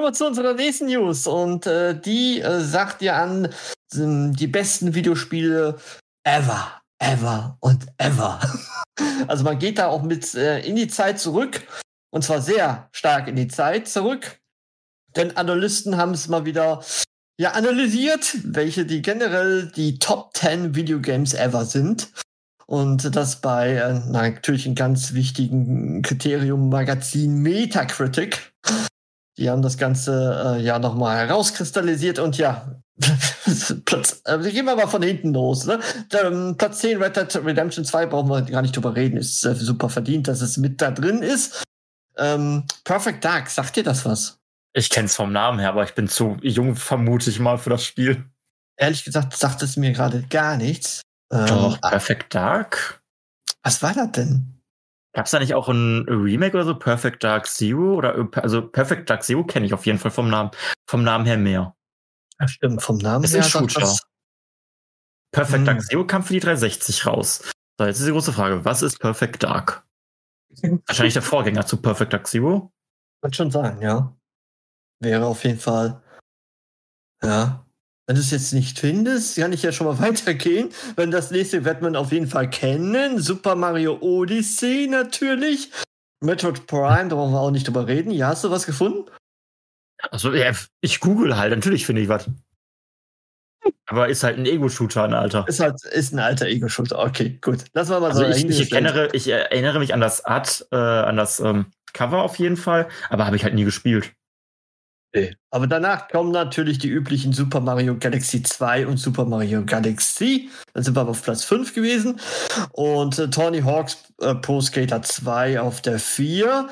Kommen 0.00 0.12
wir 0.14 0.16
zu 0.16 0.28
unserer 0.28 0.54
nächsten 0.54 0.86
News. 0.86 1.26
Und 1.26 1.66
äh, 1.66 1.94
die 1.94 2.40
äh, 2.40 2.60
sagt 2.60 3.02
dir 3.02 3.16
an 3.16 3.52
ähm, 3.94 4.34
die 4.34 4.46
besten 4.46 4.94
Videospiele 4.94 5.78
ever, 6.24 6.80
ever 6.98 7.58
und 7.60 7.86
ever. 7.98 8.40
Also 9.28 9.44
man 9.44 9.58
geht 9.58 9.76
da 9.76 9.88
auch 9.88 10.02
mit 10.02 10.34
äh, 10.34 10.60
in 10.60 10.74
die 10.74 10.88
Zeit 10.88 11.20
zurück. 11.20 11.66
Und 12.10 12.24
zwar 12.24 12.40
sehr 12.40 12.88
stark 12.92 13.28
in 13.28 13.36
die 13.36 13.48
Zeit 13.48 13.88
zurück. 13.88 14.40
Denn 15.16 15.36
Analysten 15.36 15.98
haben 15.98 16.12
es 16.12 16.28
mal 16.28 16.46
wieder 16.46 16.82
ja, 17.38 17.50
analysiert, 17.50 18.38
welche 18.42 18.86
die 18.86 19.02
generell 19.02 19.70
die 19.76 19.98
Top 19.98 20.34
10 20.34 20.74
Videogames 20.74 21.34
ever 21.34 21.66
sind. 21.66 22.10
Und 22.66 23.14
das 23.14 23.42
bei 23.42 23.74
äh, 23.74 24.00
natürlich 24.08 24.64
einem 24.64 24.76
ganz 24.76 25.12
wichtigen 25.12 26.00
Kriterium 26.00 26.70
Magazin 26.70 27.42
Metacritic. 27.42 28.54
Die 29.40 29.48
haben 29.48 29.62
das 29.62 29.78
Ganze 29.78 30.58
äh, 30.58 30.62
ja 30.62 30.78
nochmal 30.78 31.16
herauskristallisiert 31.16 32.18
und 32.18 32.36
ja, 32.36 32.76
Platz, 33.86 34.20
äh, 34.26 34.38
gehen 34.50 34.66
wir 34.66 34.76
mal 34.76 34.86
von 34.86 35.02
hinten 35.02 35.32
los. 35.32 35.64
Ne? 35.64 35.80
Ähm, 36.12 36.56
Platz 36.58 36.80
10 36.80 37.02
Red 37.02 37.16
Dead 37.16 37.36
Redemption 37.44 37.86
2 37.86 38.04
brauchen 38.06 38.28
wir 38.28 38.42
gar 38.42 38.60
nicht 38.60 38.76
drüber 38.76 38.94
reden, 38.94 39.16
ist 39.16 39.42
äh, 39.44 39.54
super 39.54 39.88
verdient, 39.88 40.28
dass 40.28 40.42
es 40.42 40.58
mit 40.58 40.82
da 40.82 40.90
drin 40.90 41.22
ist. 41.22 41.64
Ähm, 42.18 42.64
Perfect 42.84 43.24
Dark, 43.24 43.48
sagt 43.48 43.76
dir 43.76 43.82
das 43.82 44.04
was? 44.04 44.38
Ich 44.74 44.90
kenne 44.90 45.06
es 45.06 45.16
vom 45.16 45.32
Namen 45.32 45.58
her, 45.58 45.70
aber 45.70 45.84
ich 45.84 45.94
bin 45.94 46.06
zu 46.06 46.36
jung, 46.42 46.76
vermute 46.76 47.30
ich 47.30 47.40
mal, 47.40 47.56
für 47.56 47.70
das 47.70 47.82
Spiel. 47.82 48.24
Ehrlich 48.76 49.04
gesagt 49.04 49.34
sagt 49.34 49.62
es 49.62 49.78
mir 49.78 49.92
gerade 49.92 50.22
gar 50.28 50.58
nichts. 50.58 51.00
Ähm, 51.32 51.46
Doch, 51.46 51.80
Perfect 51.80 52.34
Dark? 52.34 53.00
was 53.62 53.82
war 53.82 53.94
das 53.94 54.12
denn? 54.12 54.59
Gab 55.12 55.26
es 55.26 55.32
da 55.32 55.40
nicht 55.40 55.54
auch 55.54 55.68
ein 55.68 56.04
Remake 56.08 56.54
oder 56.56 56.64
so? 56.64 56.74
Perfect 56.78 57.24
Dark 57.24 57.46
Zero? 57.46 57.94
Oder 57.94 58.14
also 58.42 58.66
Perfect 58.68 59.10
Dark 59.10 59.24
Zero 59.24 59.44
kenne 59.44 59.66
ich 59.66 59.74
auf 59.74 59.84
jeden 59.86 59.98
Fall 59.98 60.10
vom 60.12 60.30
Namen, 60.30 60.50
vom 60.88 61.02
Namen 61.02 61.26
her 61.26 61.36
mehr. 61.36 61.74
Ja, 62.38 62.46
stimmt, 62.48 62.80
vom 62.82 62.96
Namen 62.98 63.24
Ist 63.24 63.32
her 63.34 63.42
ein 63.42 63.48
sagt 63.50 63.72
Shooter. 63.72 63.80
das- 63.86 64.02
Perfect 65.32 65.58
Hm. 65.60 65.64
Dark 65.66 65.82
Zero 65.82 66.06
kam 66.06 66.22
für 66.22 66.32
die 66.32 66.40
360 66.40 67.06
raus. 67.06 67.52
So, 67.78 67.86
jetzt 67.86 67.98
ist 68.00 68.06
die 68.06 68.12
große 68.12 68.32
Frage, 68.32 68.64
was 68.64 68.82
ist 68.82 68.98
Perfect 68.98 69.42
Dark? 69.42 69.84
Wahrscheinlich 70.86 71.14
der 71.14 71.22
Vorgänger 71.22 71.66
zu 71.66 71.76
Perfect 71.80 72.12
Dark 72.12 72.26
Zero. 72.26 72.72
Kann 73.22 73.32
schon 73.32 73.50
sein, 73.50 73.80
ja. 73.80 74.16
Wäre 75.00 75.26
auf 75.26 75.44
jeden 75.44 75.58
Fall. 75.60 76.02
Ja. 77.22 77.64
Wenn 78.10 78.16
du 78.16 78.22
es 78.22 78.32
jetzt 78.32 78.52
nicht 78.52 78.76
findest, 78.76 79.36
kann 79.36 79.52
ich 79.52 79.62
ja 79.62 79.70
schon 79.70 79.86
mal 79.86 80.00
weitergehen. 80.00 80.70
Wenn 80.96 81.12
das 81.12 81.30
nächste 81.30 81.64
wird 81.64 81.80
man 81.80 81.94
auf 81.94 82.10
jeden 82.10 82.26
Fall 82.26 82.50
kennen. 82.50 83.20
Super 83.20 83.54
Mario 83.54 83.98
Odyssey 84.00 84.88
natürlich. 84.90 85.70
Metroid 86.20 86.66
Prime, 86.66 87.08
da 87.08 87.14
brauchen 87.14 87.32
wir 87.32 87.40
auch 87.40 87.52
nicht 87.52 87.68
drüber 87.68 87.86
reden. 87.86 88.10
Ja, 88.10 88.26
hast 88.26 88.42
du 88.42 88.50
was 88.50 88.66
gefunden? 88.66 89.08
Also, 90.10 90.34
ja, 90.34 90.50
ich 90.80 90.98
google 90.98 91.36
halt, 91.36 91.54
natürlich 91.54 91.86
finde 91.86 92.02
ich 92.02 92.08
was. 92.08 92.28
Aber 93.86 94.08
ist 94.08 94.24
halt 94.24 94.38
ein 94.38 94.46
Ego-Shooter, 94.46 95.04
ein 95.04 95.14
Alter. 95.14 95.44
Ist 95.46 95.60
halt, 95.60 95.80
ist 95.84 96.12
ein 96.12 96.18
alter 96.18 96.46
Ego-Shooter. 96.46 96.98
Okay, 96.98 97.38
gut. 97.40 97.66
Lass 97.74 97.90
mal 97.90 98.00
mal 98.00 98.08
Also 98.08 98.24
so 98.24 98.28
ich, 98.28 98.44
ich, 98.44 98.72
erinnere, 98.72 99.10
ich 99.12 99.28
erinnere 99.28 99.78
mich 99.78 99.94
an 99.94 100.00
das 100.00 100.24
Art, 100.24 100.66
äh, 100.72 100.76
an 100.76 101.16
das 101.16 101.38
ähm, 101.38 101.66
Cover 101.92 102.24
auf 102.24 102.40
jeden 102.40 102.56
Fall, 102.56 102.88
aber 103.08 103.26
habe 103.26 103.36
ich 103.36 103.44
halt 103.44 103.54
nie 103.54 103.64
gespielt. 103.64 104.14
Nee. 105.12 105.34
Aber 105.50 105.66
danach 105.66 106.08
kommen 106.08 106.30
natürlich 106.30 106.78
die 106.78 106.88
üblichen 106.88 107.32
Super 107.32 107.60
Mario 107.60 107.96
Galaxy 107.98 108.42
2 108.42 108.86
und 108.86 108.96
Super 108.96 109.24
Mario 109.24 109.64
Galaxy. 109.64 110.48
Dann 110.72 110.84
sind 110.84 110.94
wir 110.94 111.00
aber 111.00 111.10
auf 111.10 111.22
Platz 111.22 111.42
5 111.44 111.74
gewesen. 111.74 112.20
Und 112.72 113.18
äh, 113.18 113.28
Tony 113.28 113.60
Hawk's 113.62 113.98
äh, 114.20 114.36
Pro 114.36 114.60
Skater 114.60 115.02
2 115.02 115.60
auf 115.60 115.82
der 115.82 115.98
4. 115.98 116.68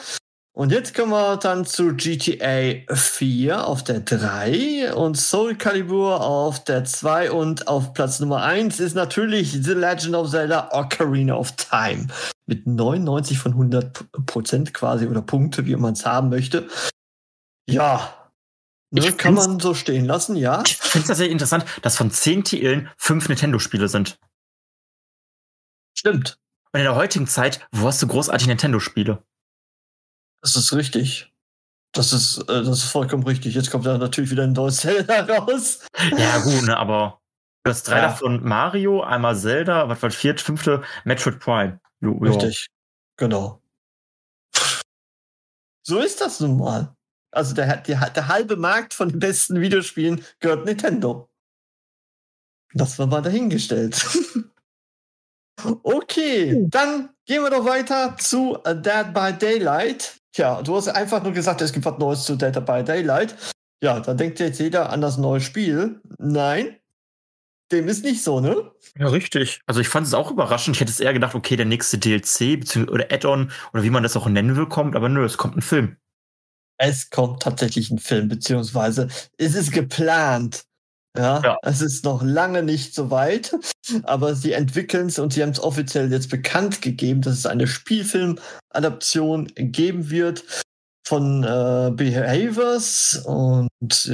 Und 0.59 0.73
jetzt 0.73 0.93
kommen 0.93 1.13
wir 1.13 1.37
dann 1.37 1.65
zu 1.65 1.95
GTA 1.95 2.83
4 2.93 3.65
auf 3.65 3.85
der 3.85 4.01
3 4.01 4.93
und 4.93 5.17
Soul 5.17 5.55
Calibur 5.55 6.21
auf 6.21 6.65
der 6.65 6.85
2 6.85 7.31
und 7.31 7.69
auf 7.69 7.93
Platz 7.93 8.19
Nummer 8.19 8.43
1 8.43 8.81
ist 8.81 8.95
natürlich 8.95 9.53
The 9.53 9.75
Legend 9.75 10.17
of 10.17 10.31
Zelda 10.31 10.71
Ocarina 10.73 11.35
of 11.37 11.53
Time 11.53 12.09
mit 12.47 12.67
99 12.67 13.39
von 13.39 13.53
100 13.53 14.27
Prozent 14.27 14.75
quasi 14.75 15.07
oder 15.07 15.23
Punkte, 15.23 15.65
wie 15.65 15.77
man 15.77 15.93
es 15.93 16.05
haben 16.05 16.29
möchte. 16.29 16.67
Ja, 17.71 18.18
ne, 18.91 19.13
kann 19.13 19.35
man 19.35 19.61
so 19.61 19.75
stehen 19.75 20.05
lassen, 20.05 20.37
ja. 20.37 20.63
Ich 20.67 20.77
finde 20.77 21.03
es 21.05 21.09
tatsächlich 21.09 21.33
interessant, 21.33 21.65
dass 21.83 21.97
von 21.97 22.11
10 22.11 22.45
Titeln 22.45 22.91
5 22.97 23.29
Nintendo-Spiele 23.29 23.89
sind. 23.89 24.19
Stimmt. 25.97 26.39
Und 26.73 26.81
in 26.81 26.85
der 26.85 26.95
heutigen 26.95 27.27
Zeit, 27.27 27.67
wo 27.73 27.87
hast 27.87 28.01
du 28.03 28.07
großartig 28.07 28.47
Nintendo-Spiele? 28.47 29.23
Das 30.43 30.55
ist 30.57 30.73
richtig. 30.73 31.33
Das 31.93 32.13
ist, 32.13 32.39
äh, 32.43 32.63
das 32.63 32.85
ist 32.85 32.91
vollkommen 32.91 33.25
richtig. 33.25 33.55
Jetzt 33.55 33.71
kommt 33.71 33.87
da 33.87 33.97
natürlich 33.99 34.31
wieder 34.31 34.45
ein 34.45 34.53
neues 34.53 34.77
Zelda 34.81 35.25
raus. 35.25 35.81
Ja, 36.17 36.39
gut, 36.39 36.63
ne, 36.63 36.77
aber 36.77 37.21
du 37.65 37.71
hast 37.71 37.89
drei 37.89 37.97
Ja. 37.97 38.03
davon 38.03 38.45
Mario, 38.45 39.03
einmal 39.03 39.37
Zelda, 39.37 39.89
was 39.89 40.03
war 40.03 40.11
das 40.11 40.19
vierte, 40.19 40.45
fünfte, 40.45 40.83
Metroid 41.05 41.41
Prime. 41.41 41.81
Jo, 42.01 42.13
jo. 42.13 42.33
Richtig. 42.33 42.69
Genau. 43.17 43.61
So 45.83 45.99
ist 46.01 46.21
das 46.21 46.41
nun 46.41 46.59
mal. 46.59 46.95
Also 47.31 47.55
der, 47.55 47.77
der, 47.79 48.11
der 48.11 48.29
halbe 48.29 48.57
Markt 48.57 48.95
von 48.95 49.11
den 49.11 49.19
besten 49.19 49.61
Videospielen 49.61 50.25
gehört 50.41 50.65
Nintendo. 50.65 51.29
Das 52.75 52.99
war 52.99 53.07
mal 53.07 53.23
dahingestellt. 53.23 54.07
okay, 55.83 56.65
dann 56.69 57.11
gehen 57.27 57.43
wir 57.43 57.51
doch 57.51 57.65
weiter 57.65 58.17
zu 58.19 58.59
Dead 58.65 59.13
by 59.13 59.33
Daylight. 59.33 60.17
Tja, 60.33 60.63
du 60.63 60.77
hast 60.77 60.89
einfach 60.89 61.23
nur 61.23 61.33
gesagt, 61.33 61.61
es 61.61 61.73
gibt 61.73 61.85
was 61.87 61.99
Neues 61.99 62.25
zu 62.25 62.37
Dead 62.37 62.55
by 62.65 62.83
Daylight. 62.85 63.37
Ja, 63.83 64.01
da 64.01 64.15
denkt 64.15 64.41
jetzt 64.41 64.59
jeder 64.59 64.91
an 64.91 65.01
das 65.01 65.19
neue 65.19 65.41
Spiel. 65.41 66.01
Nein, 66.19 66.77
dem 67.71 67.89
ist 67.89 68.05
nicht 68.05 68.23
so, 68.23 68.41
ne? 68.41 68.71
Ja, 68.99 69.09
richtig. 69.09 69.61
Also 69.67 69.81
ich 69.81 69.89
fand 69.89 70.07
es 70.07 70.15
auch 70.15 70.31
überraschend. 70.31 70.77
Ich 70.77 70.81
hätte 70.81 70.91
es 70.91 71.01
eher 71.01 71.13
gedacht, 71.13 71.35
okay, 71.35 71.57
der 71.57 71.67
nächste 71.67 71.99
DLC 71.99 72.89
oder 72.91 73.13
Add-on 73.13 73.51
oder 73.73 73.83
wie 73.83 73.91
man 73.91 74.03
das 74.03 74.17
auch 74.17 74.27
nennen 74.27 74.57
will, 74.57 74.67
kommt, 74.67 74.97
aber 74.97 75.09
nö, 75.09 75.25
es 75.25 75.37
kommt 75.37 75.57
ein 75.57 75.63
Film. 75.63 75.97
Es 76.79 77.11
kommt 77.11 77.43
tatsächlich 77.43 77.91
ein 77.91 77.99
Film, 77.99 78.29
beziehungsweise 78.29 79.09
es 79.37 79.55
ist 79.55 79.73
geplant. 79.73 80.63
Ja, 81.17 81.41
Ja. 81.43 81.57
es 81.63 81.81
ist 81.81 82.05
noch 82.05 82.23
lange 82.23 82.63
nicht 82.63 82.95
so 82.95 83.11
weit, 83.11 83.53
aber 84.05 84.35
sie 84.37 84.53
entwickeln 84.53 85.07
es 85.09 85.19
und 85.19 85.33
sie 85.33 85.43
haben 85.43 85.51
es 85.51 85.59
offiziell 85.61 86.13
jetzt 86.13 86.31
bekannt 86.31 86.81
gegeben, 86.83 87.23
dass 87.23 87.39
es 87.39 87.47
eine 87.47 87.67
Spielfilm-Adaption 87.67 89.47
geben 89.57 90.11
wird 90.11 90.45
von 91.07 91.43
äh, 91.43 91.91
Behaviors 91.93 93.23
und 93.25 93.69
äh, 94.07 94.11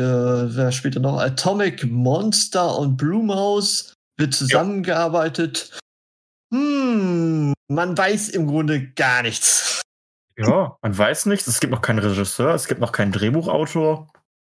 wer 0.56 0.73
spielt 0.73 0.97
da 0.97 1.00
noch? 1.00 1.18
Atomic 1.18 1.85
Monster 1.85 2.78
und 2.78 2.97
Blumhouse 2.97 3.92
wird 4.16 4.33
zusammengearbeitet. 4.33 5.78
Hm, 6.52 7.52
man 7.68 7.99
weiß 7.99 8.28
im 8.30 8.47
Grunde 8.47 8.87
gar 8.92 9.23
nichts. 9.23 9.74
Ja, 10.36 10.76
man 10.82 10.96
weiß 10.98 11.26
nichts. 11.26 11.46
Es 11.46 11.60
gibt 11.60 11.72
noch 11.72 11.82
keinen 11.82 12.00
Regisseur, 12.00 12.54
es 12.54 12.66
gibt 12.66 12.80
noch 12.80 12.92
keinen 12.92 13.12
Drehbuchautor. 13.12 14.08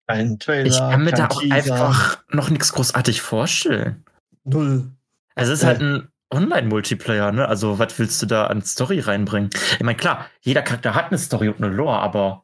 Ein 0.08 0.40
Trailer. 0.40 0.66
Ich 0.68 0.78
kann 0.78 1.04
mir 1.04 1.12
kein 1.12 1.20
da 1.20 1.28
auch 1.36 1.42
Teaser, 1.42 1.56
einfach 1.56 2.24
noch 2.30 2.50
nichts 2.50 2.74
großartig 2.74 3.22
vorstellen. 3.22 4.04
null. 4.44 4.92
Also 5.36 5.54
es 5.54 5.60
ist 5.60 5.64
Äh. 5.64 5.68
halt 5.68 5.82
ein 5.82 6.08
Online-Multiplayer, 6.34 7.32
ne? 7.32 7.48
Also 7.48 7.80
was 7.80 7.98
willst 8.00 8.22
du 8.22 8.26
da 8.26 8.48
an 8.48 8.62
Story 8.64 9.00
reinbringen? 9.00 9.50
Ich 9.74 9.82
meine, 9.84 9.98
klar, 9.98 10.28
jeder 10.42 10.62
Charakter 10.62 10.96
hat 10.96 11.08
eine 11.08 11.18
Story 11.18 11.50
und 11.50 11.58
eine 11.64 11.74
Lore, 11.74 12.00
aber 12.00 12.44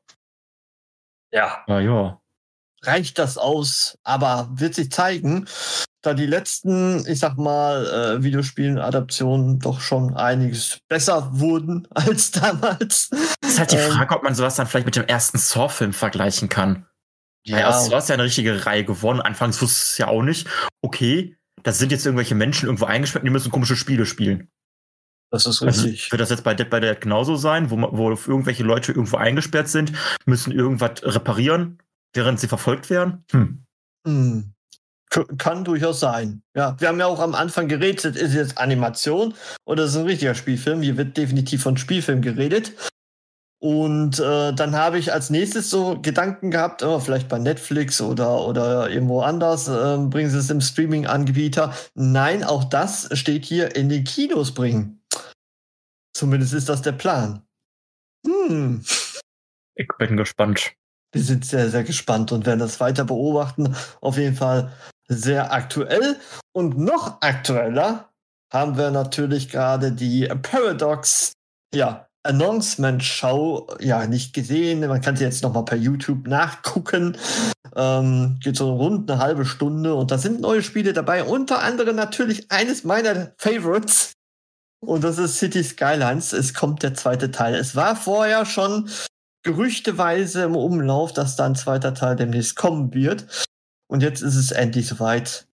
Ja. 1.31 1.63
na 1.67 1.79
ja. 1.79 2.19
reicht 2.83 3.17
das 3.19 3.37
aus, 3.37 3.97
aber 4.03 4.47
wird 4.51 4.75
sich 4.75 4.91
zeigen, 4.91 5.47
da 6.07 6.13
die 6.15 6.25
letzten, 6.25 7.05
ich 7.07 7.19
sag 7.19 7.37
mal, 7.37 7.85
äh, 8.17 8.23
Videospielen-Adaptionen 8.23 9.59
doch 9.59 9.79
schon 9.81 10.15
einiges 10.15 10.79
besser 10.87 11.29
wurden 11.39 11.87
als 11.93 12.31
damals. 12.31 13.09
Es 13.41 13.49
ist 13.51 13.59
halt 13.59 13.71
die 13.71 13.75
Ähm. 13.77 13.91
Frage, 13.91 14.15
ob 14.15 14.23
man 14.23 14.35
sowas 14.35 14.55
dann 14.55 14.67
vielleicht 14.67 14.85
mit 14.85 14.95
dem 14.95 15.05
ersten 15.05 15.37
Saw-Film 15.37 15.93
vergleichen 15.93 16.49
kann. 16.49 16.85
Ja, 17.45 17.59
ja 17.59 17.71
Saw 17.73 17.97
ist 17.97 18.09
ja 18.09 18.15
eine 18.15 18.23
richtige 18.23 18.65
Reihe 18.65 18.83
gewonnen. 18.83 19.21
Anfangs 19.21 19.61
wusste 19.61 19.81
es 19.83 19.97
ja 19.97 20.07
auch 20.07 20.21
nicht. 20.23 20.47
Okay, 20.81 21.37
das 21.63 21.77
sind 21.79 21.91
jetzt 21.91 22.05
irgendwelche 22.05 22.35
Menschen 22.35 22.65
irgendwo 22.65 22.85
eingesperrt 22.85 23.23
und 23.23 23.27
die 23.27 23.31
müssen 23.31 23.51
komische 23.51 23.75
Spiele 23.75 24.05
spielen. 24.05 24.49
das 25.31 25.45
ist 25.45 25.61
Also, 25.61 25.85
richtig. 25.87 26.11
wird 26.11 26.21
das 26.21 26.29
jetzt 26.29 26.43
bei 26.43 26.53
Dead 26.53 26.69
by 26.69 26.79
Dead 26.79 26.99
genauso 27.01 27.35
sein, 27.35 27.69
wo, 27.69 27.75
man- 27.77 27.89
wo 27.93 28.09
irgendwelche 28.11 28.63
Leute 28.63 28.91
irgendwo 28.91 29.17
eingesperrt 29.17 29.67
sind, 29.69 29.91
müssen 30.25 30.51
irgendwas 30.51 31.03
reparieren, 31.03 31.79
während 32.13 32.39
sie 32.39 32.47
verfolgt 32.47 32.89
werden? 32.89 33.23
Hm. 33.31 33.63
Hm. 34.05 34.53
Kann 35.09 35.63
durchaus 35.63 35.99
sein. 35.99 36.41
Ja, 36.53 36.75
wir 36.79 36.89
haben 36.89 36.99
ja 36.99 37.05
auch 37.05 37.19
am 37.19 37.33
Anfang 37.33 37.67
geredet, 37.67 38.03
ist 38.03 38.21
es 38.21 38.33
jetzt 38.33 38.57
Animation 38.57 39.33
oder 39.65 39.85
ist 39.85 39.91
es 39.91 39.97
ein 39.97 40.05
richtiger 40.05 40.35
Spielfilm? 40.35 40.81
Hier 40.81 40.97
wird 40.97 41.15
definitiv 41.15 41.63
von 41.63 41.77
Spielfilm 41.77 42.21
geredet. 42.21 42.73
Und 43.59 44.19
äh, 44.19 44.53
dann 44.53 44.75
habe 44.75 44.99
ich 44.99 45.11
als 45.11 45.29
nächstes 45.29 45.69
so 45.69 45.99
Gedanken 45.99 46.51
gehabt, 46.51 46.83
oh, 46.83 46.99
vielleicht 46.99 47.27
bei 47.27 47.39
Netflix 47.39 48.01
oder, 48.01 48.45
oder 48.45 48.89
irgendwo 48.89 49.21
anders, 49.21 49.67
äh, 49.67 49.97
bringen 49.97 50.29
sie 50.29 50.37
es 50.37 50.49
im 50.51 50.61
Streaming-Anbieter. 50.61 51.73
Nein, 51.95 52.43
auch 52.43 52.65
das 52.65 53.09
steht 53.17 53.45
hier 53.45 53.75
in 53.75 53.89
den 53.89 54.03
Kinos 54.03 54.53
bringen. 54.53 55.01
Zumindest 56.13 56.53
ist 56.53 56.69
das 56.69 56.83
der 56.83 56.91
Plan. 56.91 57.41
Hm. 58.25 58.83
Ich 59.75 59.87
bin 59.97 60.17
gespannt. 60.17 60.73
Wir 61.11 61.21
sind 61.21 61.45
sehr, 61.45 61.69
sehr 61.69 61.83
gespannt 61.83 62.31
und 62.31 62.45
werden 62.45 62.59
das 62.59 62.79
weiter 62.79 63.05
beobachten. 63.05 63.75
Auf 64.01 64.17
jeden 64.17 64.35
Fall 64.35 64.71
sehr 65.07 65.53
aktuell. 65.53 66.17
Und 66.53 66.77
noch 66.77 67.21
aktueller 67.21 68.09
haben 68.51 68.77
wir 68.77 68.91
natürlich 68.91 69.49
gerade 69.49 69.91
die 69.91 70.27
Paradox, 70.41 71.33
ja, 71.73 72.07
Announcement-Show, 72.23 73.67
ja, 73.79 74.05
nicht 74.05 74.33
gesehen. 74.33 74.81
Man 74.81 75.01
kann 75.01 75.15
sie 75.15 75.23
jetzt 75.23 75.43
noch 75.43 75.53
mal 75.53 75.63
per 75.63 75.77
YouTube 75.77 76.27
nachgucken. 76.27 77.17
Ähm, 77.75 78.37
geht 78.41 78.57
so 78.57 78.75
rund 78.75 79.09
eine 79.09 79.21
halbe 79.21 79.45
Stunde 79.45 79.95
und 79.95 80.11
da 80.11 80.17
sind 80.17 80.41
neue 80.41 80.63
Spiele 80.63 80.93
dabei. 80.93 81.23
Unter 81.23 81.61
anderem 81.61 81.95
natürlich 81.95 82.51
eines 82.51 82.83
meiner 82.83 83.31
Favorites. 83.37 84.13
Und 84.85 85.03
das 85.03 85.17
ist 85.17 85.37
City 85.37 85.63
Skylines. 85.63 86.33
Es 86.33 86.53
kommt 86.53 86.83
der 86.83 86.93
zweite 86.93 87.31
Teil. 87.31 87.55
Es 87.55 87.75
war 87.75 87.95
vorher 87.95 88.45
schon 88.45 88.89
gerüchteweise 89.43 90.43
im 90.43 90.55
Umlauf, 90.55 91.13
dass 91.13 91.35
da 91.35 91.45
ein 91.45 91.55
zweiter 91.55 91.93
Teil 91.93 92.15
demnächst 92.15 92.55
kommen 92.55 92.93
wird. 92.93 93.47
Und 93.87 94.03
jetzt 94.03 94.21
ist 94.21 94.35
es 94.35 94.51
endlich 94.51 94.87
soweit. 94.87 95.47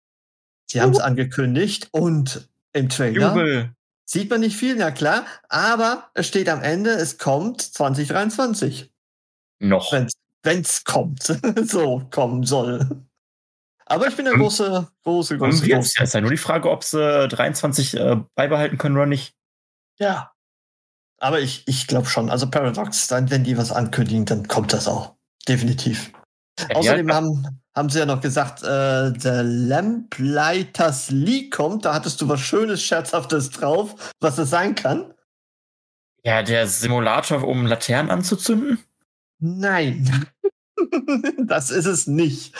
Sie 0.66 0.80
haben 0.80 0.92
es 0.92 1.00
angekündigt 1.00 1.88
und 1.92 2.48
im 2.72 2.88
Trailer 2.88 3.28
Jubel. 3.28 3.74
sieht 4.06 4.30
man 4.30 4.40
nicht 4.40 4.56
viel, 4.56 4.74
na 4.76 4.90
klar, 4.90 5.26
aber 5.48 6.10
es 6.14 6.26
steht 6.26 6.48
am 6.48 6.62
Ende, 6.62 6.90
es 6.90 7.18
kommt 7.18 7.60
2023. 7.60 8.90
Noch. 9.60 9.92
Wenn's, 9.92 10.14
wenn's 10.42 10.84
kommt. 10.84 11.22
so 11.64 12.08
kommen 12.10 12.44
soll. 12.44 13.04
Aber 13.84 14.08
ich 14.08 14.16
bin 14.16 14.24
der 14.24 14.34
große, 14.34 14.88
große, 15.02 15.36
große, 15.36 15.66
jetzt 15.66 16.00
ist 16.00 16.14
ja 16.14 16.20
nur 16.22 16.30
die 16.30 16.38
Frage, 16.38 16.70
ob 16.70 16.82
sie 16.82 17.28
23 17.28 17.94
äh, 17.94 18.16
beibehalten 18.34 18.78
können 18.78 18.96
oder 18.96 19.06
nicht. 19.06 19.34
Ja. 19.98 20.32
Aber 21.18 21.40
ich, 21.40 21.68
ich 21.68 21.86
glaube 21.86 22.08
schon. 22.08 22.30
Also 22.30 22.48
Paradox, 22.48 23.08
dann, 23.08 23.30
wenn 23.30 23.44
die 23.44 23.58
was 23.58 23.70
ankündigen, 23.70 24.24
dann 24.24 24.48
kommt 24.48 24.72
das 24.72 24.88
auch. 24.88 25.14
Definitiv. 25.46 26.12
Außerdem 26.74 27.08
ja, 27.08 27.14
haben, 27.14 27.60
haben 27.74 27.88
sie 27.88 27.98
ja 27.98 28.06
noch 28.06 28.20
gesagt, 28.20 28.62
äh, 28.62 29.12
der 29.12 29.42
Lamplighters 29.42 31.10
League 31.10 31.52
kommt. 31.52 31.84
Da 31.84 31.94
hattest 31.94 32.20
du 32.20 32.28
was 32.28 32.40
Schönes, 32.40 32.82
Scherzhaftes 32.82 33.50
drauf, 33.50 34.12
was 34.20 34.36
das 34.36 34.50
sein 34.50 34.74
kann. 34.74 35.14
ja, 36.24 36.42
der 36.42 36.66
Simulator, 36.66 37.42
um 37.44 37.66
Laternen 37.66 38.10
anzuzünden. 38.10 38.78
Nein. 39.38 40.26
das 41.46 41.70
ist 41.70 41.86
es 41.86 42.06
nicht. 42.06 42.54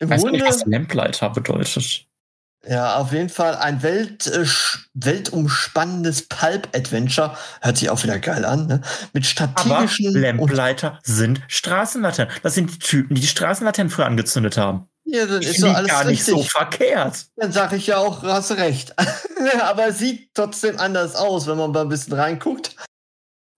Im 0.00 0.08
du 0.08 0.14
nicht, 0.14 0.22
Grunde, 0.22 0.44
was 0.44 0.64
Lamplighter 0.66 1.30
bedeutet? 1.30 2.06
Ja, 2.68 2.96
auf 2.96 3.12
jeden 3.12 3.30
Fall 3.30 3.56
ein 3.56 3.82
Welt, 3.82 4.26
äh, 4.26 4.44
weltumspannendes 4.94 6.28
Pulp-Adventure. 6.28 7.36
Hört 7.62 7.76
sich 7.78 7.88
auch 7.90 8.02
wieder 8.02 8.18
geil 8.18 8.44
an, 8.44 8.66
ne? 8.66 8.80
Mit 9.12 9.24
Aber 9.24 9.86
strategischen 9.86 10.08
und 10.08 10.20
Lamplighter 10.20 10.98
sind 11.02 11.40
Straßenlaternen. 11.48 12.32
Das 12.42 12.54
sind 12.54 12.70
die 12.74 12.78
Typen, 12.78 13.14
die 13.14 13.20
die 13.22 13.26
Straßenlaternen 13.26 13.90
früher 13.90 14.06
angezündet 14.06 14.56
haben. 14.58 14.86
ja, 15.04 15.24
dann 15.26 15.40
Ich 15.40 15.48
ist 15.48 15.60
so 15.60 15.66
finde 15.66 15.78
alles 15.78 15.90
gar 15.90 16.04
nicht 16.04 16.20
richtig. 16.20 16.34
so 16.34 16.42
verkehrt. 16.42 17.26
Dann 17.36 17.52
sage 17.52 17.76
ich 17.76 17.86
ja 17.86 17.98
auch, 17.98 18.22
hast 18.22 18.50
recht. 18.52 18.94
Aber 19.62 19.88
es 19.88 19.98
sieht 19.98 20.34
trotzdem 20.34 20.78
anders 20.78 21.14
aus, 21.16 21.46
wenn 21.46 21.56
man 21.56 21.70
mal 21.72 21.82
ein 21.82 21.88
bisschen 21.88 22.12
reinguckt. 22.12 22.76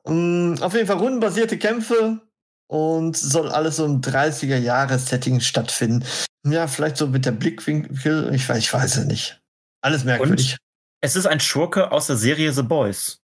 Mm, 0.07 0.55
auf 0.61 0.75
jeden 0.75 0.87
Fall 0.87 0.99
rundenbasierte 0.99 1.59
Kämpfe 1.59 2.21
und 2.69 3.17
soll 3.17 3.51
alles 3.51 3.77
so 3.77 3.85
im 3.85 4.01
30er-Jahre-Setting 4.01 5.41
stattfinden. 5.41 6.05
Ja, 6.47 6.67
vielleicht 6.67 6.97
so 6.97 7.07
mit 7.07 7.27
der 7.27 7.33
Blickwinkel, 7.33 8.35
ich 8.35 8.49
weiß, 8.49 8.59
ich 8.59 8.73
weiß 8.73 8.97
es 8.97 9.05
nicht. 9.07 9.41
Alles 9.83 10.05
merkwürdig. 10.05 10.57
Es 11.03 11.17
ist 11.17 11.27
ein 11.27 11.41
Schurke 11.41 11.93
aus 11.93 12.07
der 12.07 12.17
Serie 12.17 12.53
The 12.53 12.63
Boys. 12.63 13.23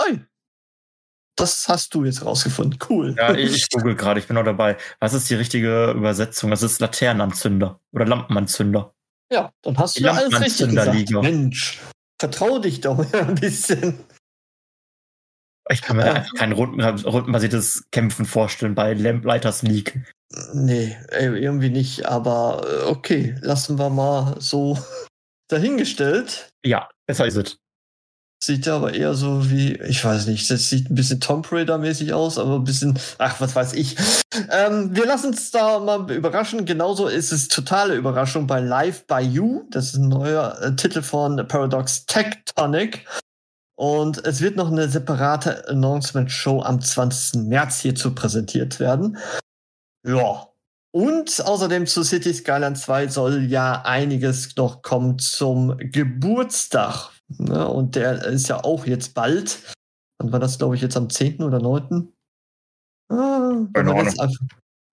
Oi. 0.00 0.20
das 1.36 1.68
hast 1.68 1.94
du 1.94 2.04
jetzt 2.04 2.24
rausgefunden. 2.24 2.78
Cool. 2.88 3.14
Ja, 3.18 3.34
ich 3.34 3.68
google 3.70 3.94
gerade, 3.96 4.20
ich 4.20 4.26
bin 4.26 4.34
noch 4.36 4.44
dabei. 4.44 4.76
Was 5.00 5.12
ist 5.14 5.28
die 5.30 5.34
richtige 5.34 5.90
Übersetzung? 5.92 6.50
Das 6.50 6.62
ist 6.62 6.80
Laternenanzünder 6.80 7.80
oder 7.92 8.06
Lampenanzünder. 8.06 8.94
Ja, 9.32 9.52
dann 9.62 9.76
hast 9.78 9.96
Die 9.96 10.00
du 10.02 10.06
ja 10.06 10.12
alles 10.12 10.40
richtig 10.40 10.68
gesagt. 10.68 11.10
Mensch, 11.22 11.80
vertrau 12.20 12.58
dich 12.58 12.80
doch 12.82 12.98
ein 13.14 13.34
bisschen. 13.34 13.98
Ich 15.70 15.80
kann 15.80 15.96
mir 15.96 16.06
Ja. 16.06 16.12
einfach 16.14 16.34
kein 16.34 16.52
runden, 16.52 16.80
rundenbasiertes 16.82 17.86
Kämpfen 17.92 18.26
vorstellen 18.26 18.74
bei 18.74 18.92
Lamplighters 18.94 19.62
League. 19.62 20.02
Nee, 20.54 20.96
ey, 21.08 21.26
irgendwie 21.38 21.70
nicht, 21.70 22.06
aber 22.06 22.64
äh, 22.66 22.88
okay, 22.88 23.36
lassen 23.40 23.78
wir 23.78 23.90
mal 23.90 24.36
so 24.38 24.78
dahingestellt. 25.48 26.50
Ja, 26.64 26.88
besser 27.06 27.26
ist 27.26 27.36
es. 27.36 27.56
Sieht 28.42 28.66
ja 28.66 28.74
aber 28.74 28.92
eher 28.92 29.14
so 29.14 29.50
wie, 29.50 29.74
ich 29.74 30.04
weiß 30.04 30.26
nicht, 30.26 30.50
das 30.50 30.68
sieht 30.68 30.90
ein 30.90 30.96
bisschen 30.96 31.20
Tomb 31.20 31.52
Raider-mäßig 31.52 32.12
aus, 32.12 32.38
aber 32.38 32.56
ein 32.56 32.64
bisschen, 32.64 32.98
ach, 33.18 33.40
was 33.40 33.54
weiß 33.54 33.74
ich. 33.74 33.96
Ähm, 34.50 34.96
wir 34.96 35.06
lassen 35.06 35.28
uns 35.28 35.52
da 35.52 35.78
mal 35.78 36.10
überraschen. 36.10 36.64
Genauso 36.64 37.06
ist 37.06 37.30
es 37.30 37.46
totale 37.46 37.94
Überraschung 37.94 38.48
bei 38.48 38.58
Live 38.58 39.06
by 39.06 39.20
You. 39.20 39.68
Das 39.70 39.86
ist 39.86 39.94
ein 39.94 40.08
neuer 40.08 40.58
äh, 40.60 40.74
Titel 40.74 41.02
von 41.02 41.36
Paradox 41.46 42.04
Tectonic. 42.06 43.06
Und 43.76 44.24
es 44.26 44.40
wird 44.40 44.56
noch 44.56 44.72
eine 44.72 44.88
separate 44.88 45.68
Announcement-Show 45.68 46.62
am 46.62 46.80
20. 46.80 47.42
März 47.44 47.78
hierzu 47.80 48.14
präsentiert 48.14 48.80
werden. 48.80 49.18
Ja. 50.06 50.48
Und 50.94 51.42
außerdem 51.44 51.86
zu 51.86 52.02
City 52.02 52.34
Skyline 52.34 52.74
2 52.74 53.08
soll 53.08 53.44
ja 53.44 53.82
einiges 53.82 54.54
noch 54.56 54.82
kommen 54.82 55.18
zum 55.18 55.76
Geburtstag. 55.78 57.10
Ne? 57.38 57.66
Und 57.66 57.96
der 57.96 58.24
ist 58.26 58.48
ja 58.48 58.62
auch 58.62 58.86
jetzt 58.86 59.14
bald. 59.14 59.58
Wann 60.18 60.32
war 60.32 60.38
das, 60.38 60.58
glaube 60.58 60.76
ich, 60.76 60.82
jetzt 60.82 60.96
am 60.96 61.08
10. 61.08 61.42
oder 61.42 61.60
9.? 61.60 62.12
Ah, 63.08 63.66
wenn 63.72 63.86
man 63.86 64.04
jetzt 64.04 64.20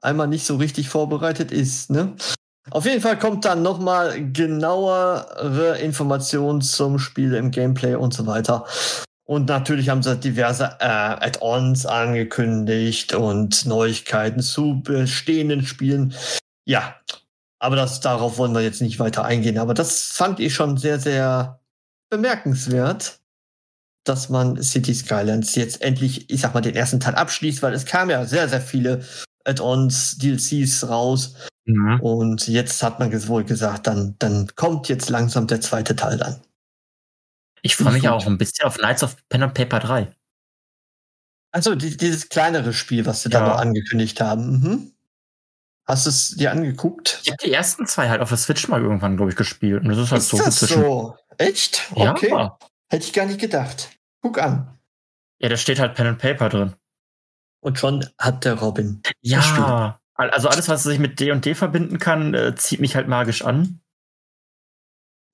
einmal 0.02 0.28
nicht 0.28 0.46
so 0.46 0.56
richtig 0.56 0.90
vorbereitet 0.90 1.52
ist. 1.52 1.90
Ne? 1.90 2.16
Auf 2.72 2.86
jeden 2.86 3.02
Fall 3.02 3.18
kommt 3.18 3.46
dann 3.46 3.62
nochmal 3.62 4.32
genauere 4.32 5.78
Informationen 5.80 6.62
zum 6.62 7.00
Spiel 7.00 7.34
im 7.34 7.52
Gameplay 7.52 7.96
und 7.96 8.14
so 8.14 8.26
weiter. 8.26 8.66
Und 9.30 9.48
natürlich 9.48 9.90
haben 9.90 10.02
sie 10.02 10.18
diverse 10.18 10.78
äh, 10.80 10.86
Add-ons 10.86 11.86
angekündigt 11.86 13.14
und 13.14 13.64
Neuigkeiten 13.68 14.40
zu 14.40 14.82
bestehenden 14.82 15.64
Spielen. 15.68 16.16
Ja, 16.66 16.96
aber 17.60 17.76
das, 17.76 18.00
darauf 18.00 18.40
wollen 18.40 18.56
wir 18.56 18.62
jetzt 18.62 18.82
nicht 18.82 18.98
weiter 18.98 19.24
eingehen. 19.26 19.60
Aber 19.60 19.76
das 19.76 20.08
fand 20.08 20.40
ich 20.40 20.56
schon 20.56 20.78
sehr, 20.78 21.00
sehr 21.00 21.60
bemerkenswert, 22.10 23.20
dass 24.04 24.30
man 24.30 24.64
City 24.64 24.96
Skylines 24.96 25.54
jetzt 25.54 25.84
endlich, 25.84 26.28
ich 26.32 26.42
sag 26.42 26.56
mal, 26.56 26.62
den 26.62 26.76
ersten 26.76 27.00
Teil 27.00 27.14
abschließt, 27.14 27.62
weil 27.62 27.76
es 27.76 27.86
kam 27.86 28.10
ja 28.10 28.26
sehr, 28.26 28.50
sehr 28.50 28.62
viele 28.62 29.04
Add-ons, 29.46 30.18
DLCs 30.18 30.90
raus. 30.90 31.36
Mhm. 31.66 32.00
Und 32.00 32.48
jetzt 32.48 32.82
hat 32.82 33.00
man 33.00 33.12
wohl 33.28 33.44
gesagt, 33.44 33.86
dann, 33.86 34.16
dann 34.18 34.48
kommt 34.56 34.90
jetzt 34.90 35.12
langsam 35.12 35.46
der 35.46 35.62
zweite 35.62 35.96
Teil 35.96 36.18
dann. 36.18 36.42
Ich 37.62 37.76
freue 37.76 37.94
mich 37.94 38.08
auch 38.10 38.26
ein 38.26 38.38
bisschen 38.38 38.66
auf 38.66 38.78
Knights 38.78 39.04
of 39.04 39.16
Pen 39.30 39.44
and 39.44 39.54
Paper 39.54 39.80
3. 39.80 40.12
Also 41.52 41.76
die, 41.76 41.98
dieses 41.98 42.30
kleinere 42.30 42.74
Spiel, 42.74 43.06
was 43.06 43.24
sie 43.24 43.30
da 43.30 43.40
Ja. 43.40 43.48
noch 43.50 43.60
angekündigt 43.60 44.22
haben. 44.22 44.60
Mhm. 44.60 44.92
Hast 45.88 46.06
du 46.06 46.10
es 46.12 46.30
dir 46.36 46.52
angeguckt? 46.52 47.20
Ich 47.24 47.32
habe 47.32 47.44
die 47.44 47.52
ersten 47.52 47.88
zwei 47.88 48.10
halt 48.10 48.22
auf 48.22 48.30
der 48.30 48.38
Switch 48.38 48.68
mal 48.68 48.82
irgendwann, 48.82 49.18
glaube 49.18 49.32
ich, 49.32 49.36
gespielt. 49.38 49.82
Und 49.84 49.90
das 49.90 49.98
ist 49.98 50.12
halt 50.12 50.22
Ist 50.22 50.30
so 50.30 50.38
das 50.38 50.60
so? 50.60 51.18
Echt? 51.38 51.92
Ja. 51.96 52.12
Okay. 52.12 52.50
Hätte 52.92 53.06
ich 53.06 53.14
gar 53.14 53.26
nicht 53.26 53.40
gedacht. 53.40 53.90
Guck 54.22 54.40
an. 54.40 54.78
ja, 55.40 55.50
da 55.50 55.58
steht 55.58 55.80
halt 55.80 55.96
Pen 55.96 56.06
and 56.08 56.20
Paper 56.20 56.50
drin. 56.50 56.76
Und 57.62 57.80
schon 57.80 58.08
hat 58.20 58.46
der 58.46 58.54
Robin. 58.56 59.02
Ja. 59.22 60.00
Also 60.16 60.50
alles, 60.50 60.68
was 60.68 60.84
sich 60.84 61.00
mit 61.00 61.20
D 61.20 61.32
und 61.32 61.46
D 61.46 61.56
verbinden 61.56 61.98
kann, 61.98 62.34
äh, 62.34 62.54
zieht 62.56 62.82
mich 62.82 62.96
halt 62.96 63.08
magisch 63.08 63.42
an. 63.44 63.82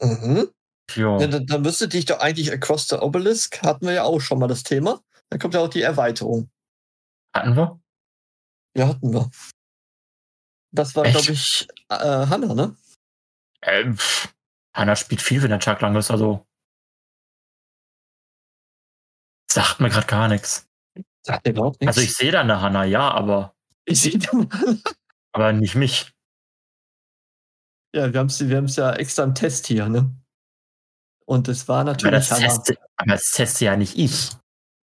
Mhm. 0.01 0.49
Ja. 0.93 1.19
Ja, 1.19 1.27
dann, 1.27 1.45
dann 1.45 1.61
müsste 1.61 1.87
dich 1.87 2.05
doch 2.05 2.19
eigentlich 2.19 2.51
Across 2.51 2.87
the 2.87 2.95
Obelisk, 2.95 3.61
hatten 3.63 3.85
wir 3.85 3.93
ja 3.93 4.03
auch 4.03 4.21
schon 4.21 4.39
mal 4.39 4.47
das 4.47 4.63
Thema. 4.63 5.01
Dann 5.29 5.39
kommt 5.39 5.53
ja 5.53 5.61
auch 5.61 5.69
die 5.69 5.81
Erweiterung. 5.81 6.49
Hatten 7.35 7.55
wir? 7.55 7.79
Ja, 8.77 8.87
hatten 8.89 9.13
wir. 9.13 9.29
Das 10.71 10.95
war, 10.95 11.03
glaube 11.03 11.31
ich, 11.31 11.67
äh, 11.89 11.95
Hannah, 11.95 12.53
ne? 12.53 12.75
Ähm, 13.61 13.97
Hannah 14.73 14.95
spielt 14.95 15.21
viel, 15.21 15.41
wenn 15.41 15.49
der 15.49 15.59
Tag 15.59 15.81
lang 15.81 15.95
ist, 15.95 16.11
also. 16.11 16.45
Sagt 19.49 19.79
mir 19.79 19.89
gerade 19.89 20.07
gar 20.07 20.27
nichts. 20.27 20.67
Sagt 21.25 21.45
mir 21.45 21.51
überhaupt 21.51 21.79
nichts. 21.81 21.97
Also 21.97 22.07
ich 22.07 22.13
sehe 22.13 22.31
da 22.31 22.41
eine 22.41 22.61
Hannah, 22.61 22.83
ja, 22.83 23.09
aber, 23.09 23.55
ich 23.85 24.01
sehe 24.01 24.19
da 24.19 24.35
mal. 24.35 24.47
aber 25.31 25.53
nicht 25.53 25.75
mich. 25.75 26.13
Ja, 27.95 28.11
wir 28.11 28.19
haben 28.19 28.27
es 28.27 28.45
wir 28.45 28.57
haben's 28.57 28.75
ja 28.75 28.93
extra 28.93 29.23
im 29.23 29.33
Test 29.33 29.67
hier, 29.67 29.87
ne? 29.87 30.13
Und 31.27 31.47
es 31.47 31.67
war 31.67 31.81
Aber 31.81 31.91
natürlich 31.91 32.27
das, 32.27 32.31
Hannah. 32.31 32.47
teste, 32.47 32.77
aber 32.97 33.13
das 33.13 33.31
teste 33.31 33.65
ja 33.65 33.75
nicht 33.77 33.97
ich. 33.97 34.31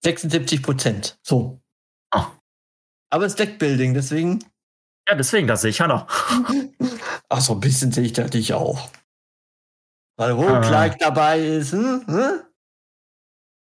76 0.04 0.62
Prozent. 0.62 1.18
So. 1.22 1.60
Ah. 2.12 2.32
Aber 3.10 3.24
es 3.26 3.32
ist 3.32 3.38
Deckbuilding, 3.38 3.94
deswegen. 3.94 4.40
Ja, 5.08 5.14
deswegen, 5.14 5.46
da 5.46 5.56
sehe 5.56 5.70
ich 5.70 5.80
Hannah. 5.80 6.06
Ach, 7.28 7.40
so 7.40 7.54
ein 7.54 7.60
bisschen 7.60 7.92
sehe 7.92 8.04
ich 8.04 8.12
da 8.12 8.24
dich 8.24 8.52
auch. 8.54 8.88
Weil 10.16 10.32
Ah. 10.32 10.34
Roguelike 10.34 10.96
dabei 10.98 11.40
ist, 11.40 11.72
hm? 11.72 12.04
hm? 12.06 12.42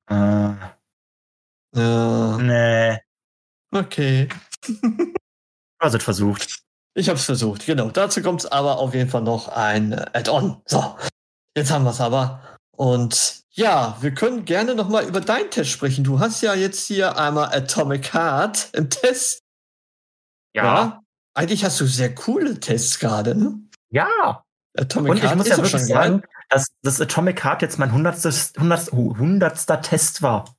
Äh, 0.10 0.56
Ja, 1.76 2.38
nee. 2.38 3.00
okay. 3.72 4.30
Hat 5.82 6.02
versucht. 6.04 6.60
Ich 6.96 7.10
habe 7.10 7.18
es 7.18 7.26
versucht, 7.26 7.66
genau. 7.66 7.90
Dazu 7.90 8.22
kommt 8.22 8.52
aber 8.52 8.78
auf 8.78 8.94
jeden 8.94 9.10
Fall 9.10 9.24
noch 9.24 9.48
ein 9.50 9.92
äh, 9.94 10.06
Add-on. 10.14 10.62
So, 10.66 10.96
jetzt 11.56 11.72
haben 11.72 11.84
wir 11.84 11.92
es 11.92 12.02
aber. 12.02 12.42
Und 12.76 13.44
ja, 13.52 13.98
wir 14.02 14.14
können 14.14 14.46
gerne 14.46 14.74
noch 14.76 14.90
mal 14.90 15.06
über 15.06 15.22
deinen 15.22 15.52
Test 15.52 15.70
sprechen. 15.70 16.04
Du 16.04 16.20
hast 16.20 16.42
ja 16.42 16.54
jetzt 16.56 16.88
hier 16.88 17.18
einmal 17.18 17.54
Atomic 17.54 18.14
Heart 18.14 18.70
im 18.74 18.90
Test. 18.90 19.40
Ja. 20.56 21.02
Eigentlich 21.36 21.64
hast 21.64 21.80
du 21.80 21.86
sehr 21.86 22.14
coole 22.14 22.60
Tests 22.60 23.00
gerade, 23.00 23.36
ne? 23.36 23.60
Ja. 23.90 24.44
Atomic 24.78 25.12
Und 25.12 25.18
ich 25.18 25.24
Heart 25.24 25.38
muss 25.38 25.48
ja 25.48 25.58
wirklich 25.58 25.72
schon 25.72 25.88
geil. 25.88 25.88
sagen, 25.90 26.24
dass 26.50 26.68
das 26.82 27.00
Atomic 27.02 27.44
Heart 27.44 27.62
jetzt 27.62 27.78
mein 27.80 27.92
hundertstes, 27.92 28.54
hundertst- 28.56 28.92
oh, 28.92 29.16
hundertster 29.18 29.82
Test 29.82 30.22
war. 30.22 30.56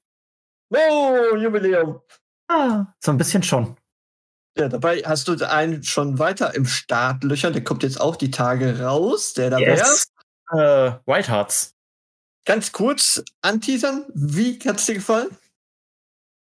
Oh, 0.70 1.36
Jubiläum. 1.36 2.00
Ah, 2.48 2.86
so 3.00 3.10
ein 3.10 3.18
bisschen 3.18 3.42
schon. 3.42 3.76
Ja, 4.56 4.68
dabei 4.68 4.98
hast 5.04 5.26
du 5.26 5.34
einen 5.48 5.82
schon 5.82 6.18
weiter 6.20 6.54
im 6.54 6.66
Startlöcher. 6.66 7.50
Der 7.50 7.64
kommt 7.64 7.82
jetzt 7.82 8.00
auch 8.00 8.14
die 8.14 8.30
Tage 8.30 8.80
raus. 8.80 9.34
Der 9.34 9.50
da. 9.50 9.58
Yes. 9.58 10.06
Äh, 10.50 10.92
White 11.06 11.30
Hearts. 11.30 11.74
Ganz 12.44 12.72
kurz 12.72 13.22
anteasern. 13.40 14.04
Wie 14.14 14.58
hat's 14.66 14.86
dir 14.86 14.94
gefallen? 14.94 15.28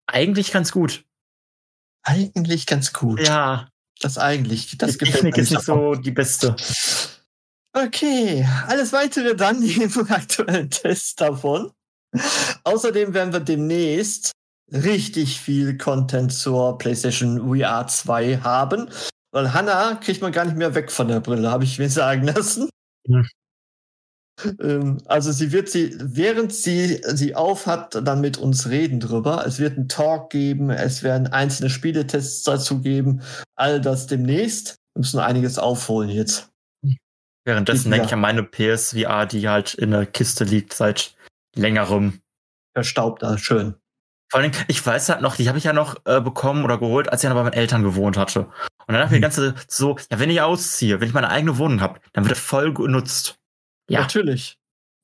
Eigentlich 0.06 0.50
ganz 0.52 0.72
gut. 0.72 1.04
Eigentlich 2.02 2.66
ganz 2.66 2.92
gut. 2.92 3.20
Ja. 3.26 3.68
Das 4.00 4.18
eigentlich. 4.18 4.76
Das 4.78 4.92
die 4.92 4.98
gefällt 4.98 5.16
Technik 5.16 5.38
ist 5.38 5.50
nicht 5.52 5.62
so 5.62 5.94
die 5.94 6.10
beste. 6.10 6.56
Okay, 7.72 8.46
alles 8.66 8.92
weitere 8.92 9.34
dann 9.36 9.62
im 9.62 10.10
aktuellen 10.10 10.70
Test 10.70 11.20
davon. 11.20 11.72
Außerdem 12.64 13.14
werden 13.14 13.32
wir 13.32 13.40
demnächst 13.40 14.32
richtig 14.70 15.40
viel 15.40 15.78
Content 15.78 16.32
zur 16.32 16.78
PlayStation 16.78 17.48
VR 17.48 17.86
2 17.86 18.38
haben. 18.38 18.90
Weil 19.30 19.54
Hannah 19.54 19.94
kriegt 19.94 20.20
man 20.20 20.32
gar 20.32 20.44
nicht 20.44 20.56
mehr 20.56 20.74
weg 20.74 20.90
von 20.90 21.08
der 21.08 21.20
Brille, 21.20 21.50
habe 21.50 21.64
ich 21.64 21.78
mir 21.78 21.88
sagen 21.88 22.24
lassen. 22.26 22.68
Hm. 23.06 23.26
Ähm, 24.60 24.98
Also 25.06 25.30
sie 25.32 25.52
wird 25.52 25.68
sie, 25.68 25.96
während 26.00 26.52
sie 26.54 27.00
sie 27.14 27.34
aufhat, 27.34 27.94
dann 28.06 28.20
mit 28.20 28.38
uns 28.38 28.68
reden 28.68 28.98
drüber. 29.00 29.44
Es 29.46 29.58
wird 29.58 29.76
einen 29.76 29.88
Talk 29.88 30.30
geben, 30.30 30.70
es 30.70 31.02
werden 31.02 31.26
einzelne 31.28 31.70
Spieletests 31.70 32.42
dazu 32.44 32.80
geben. 32.80 33.22
All 33.56 33.80
das 33.80 34.06
demnächst. 34.06 34.76
Wir 34.94 35.00
müssen 35.00 35.20
einiges 35.20 35.58
aufholen 35.58 36.10
jetzt. 36.10 36.50
Währenddessen 37.44 37.90
denke 37.90 38.06
ich 38.06 38.12
an 38.12 38.20
meine 38.20 38.42
PSVR, 38.44 39.26
die 39.26 39.48
halt 39.48 39.74
in 39.74 39.90
der 39.90 40.06
Kiste 40.06 40.44
liegt 40.44 40.72
seit 40.74 41.14
längerem. 41.56 42.20
Verstaubt 42.74 43.22
da, 43.22 43.36
schön. 43.36 43.74
Vor 44.30 44.40
allem, 44.40 44.52
ich 44.68 44.84
weiß 44.84 45.08
halt 45.10 45.20
noch, 45.20 45.36
die 45.36 45.48
habe 45.48 45.58
ich 45.58 45.64
ja 45.64 45.72
noch 45.72 45.96
äh, 46.06 46.20
bekommen 46.20 46.64
oder 46.64 46.78
geholt, 46.78 47.10
als 47.10 47.22
ich 47.22 47.28
noch 47.28 47.36
bei 47.36 47.42
meinen 47.42 47.52
Eltern 47.52 47.82
gewohnt 47.82 48.16
hatte. 48.16 48.46
Und 48.86 48.94
dann 48.94 48.96
dachte 48.96 49.06
ich 49.06 49.10
mir 49.10 49.16
die 49.16 49.18
Mhm. 49.18 49.52
ganze 49.52 49.54
so, 49.68 49.96
ja, 50.10 50.18
wenn 50.20 50.30
ich 50.30 50.40
ausziehe, 50.40 51.00
wenn 51.00 51.08
ich 51.08 51.14
meine 51.14 51.28
eigene 51.28 51.58
Wohnung 51.58 51.80
habe, 51.80 52.00
dann 52.12 52.24
wird 52.24 52.32
das 52.32 52.38
voll 52.38 52.72
genutzt. 52.72 53.38
Ja, 53.88 54.00
Natürlich. 54.02 54.58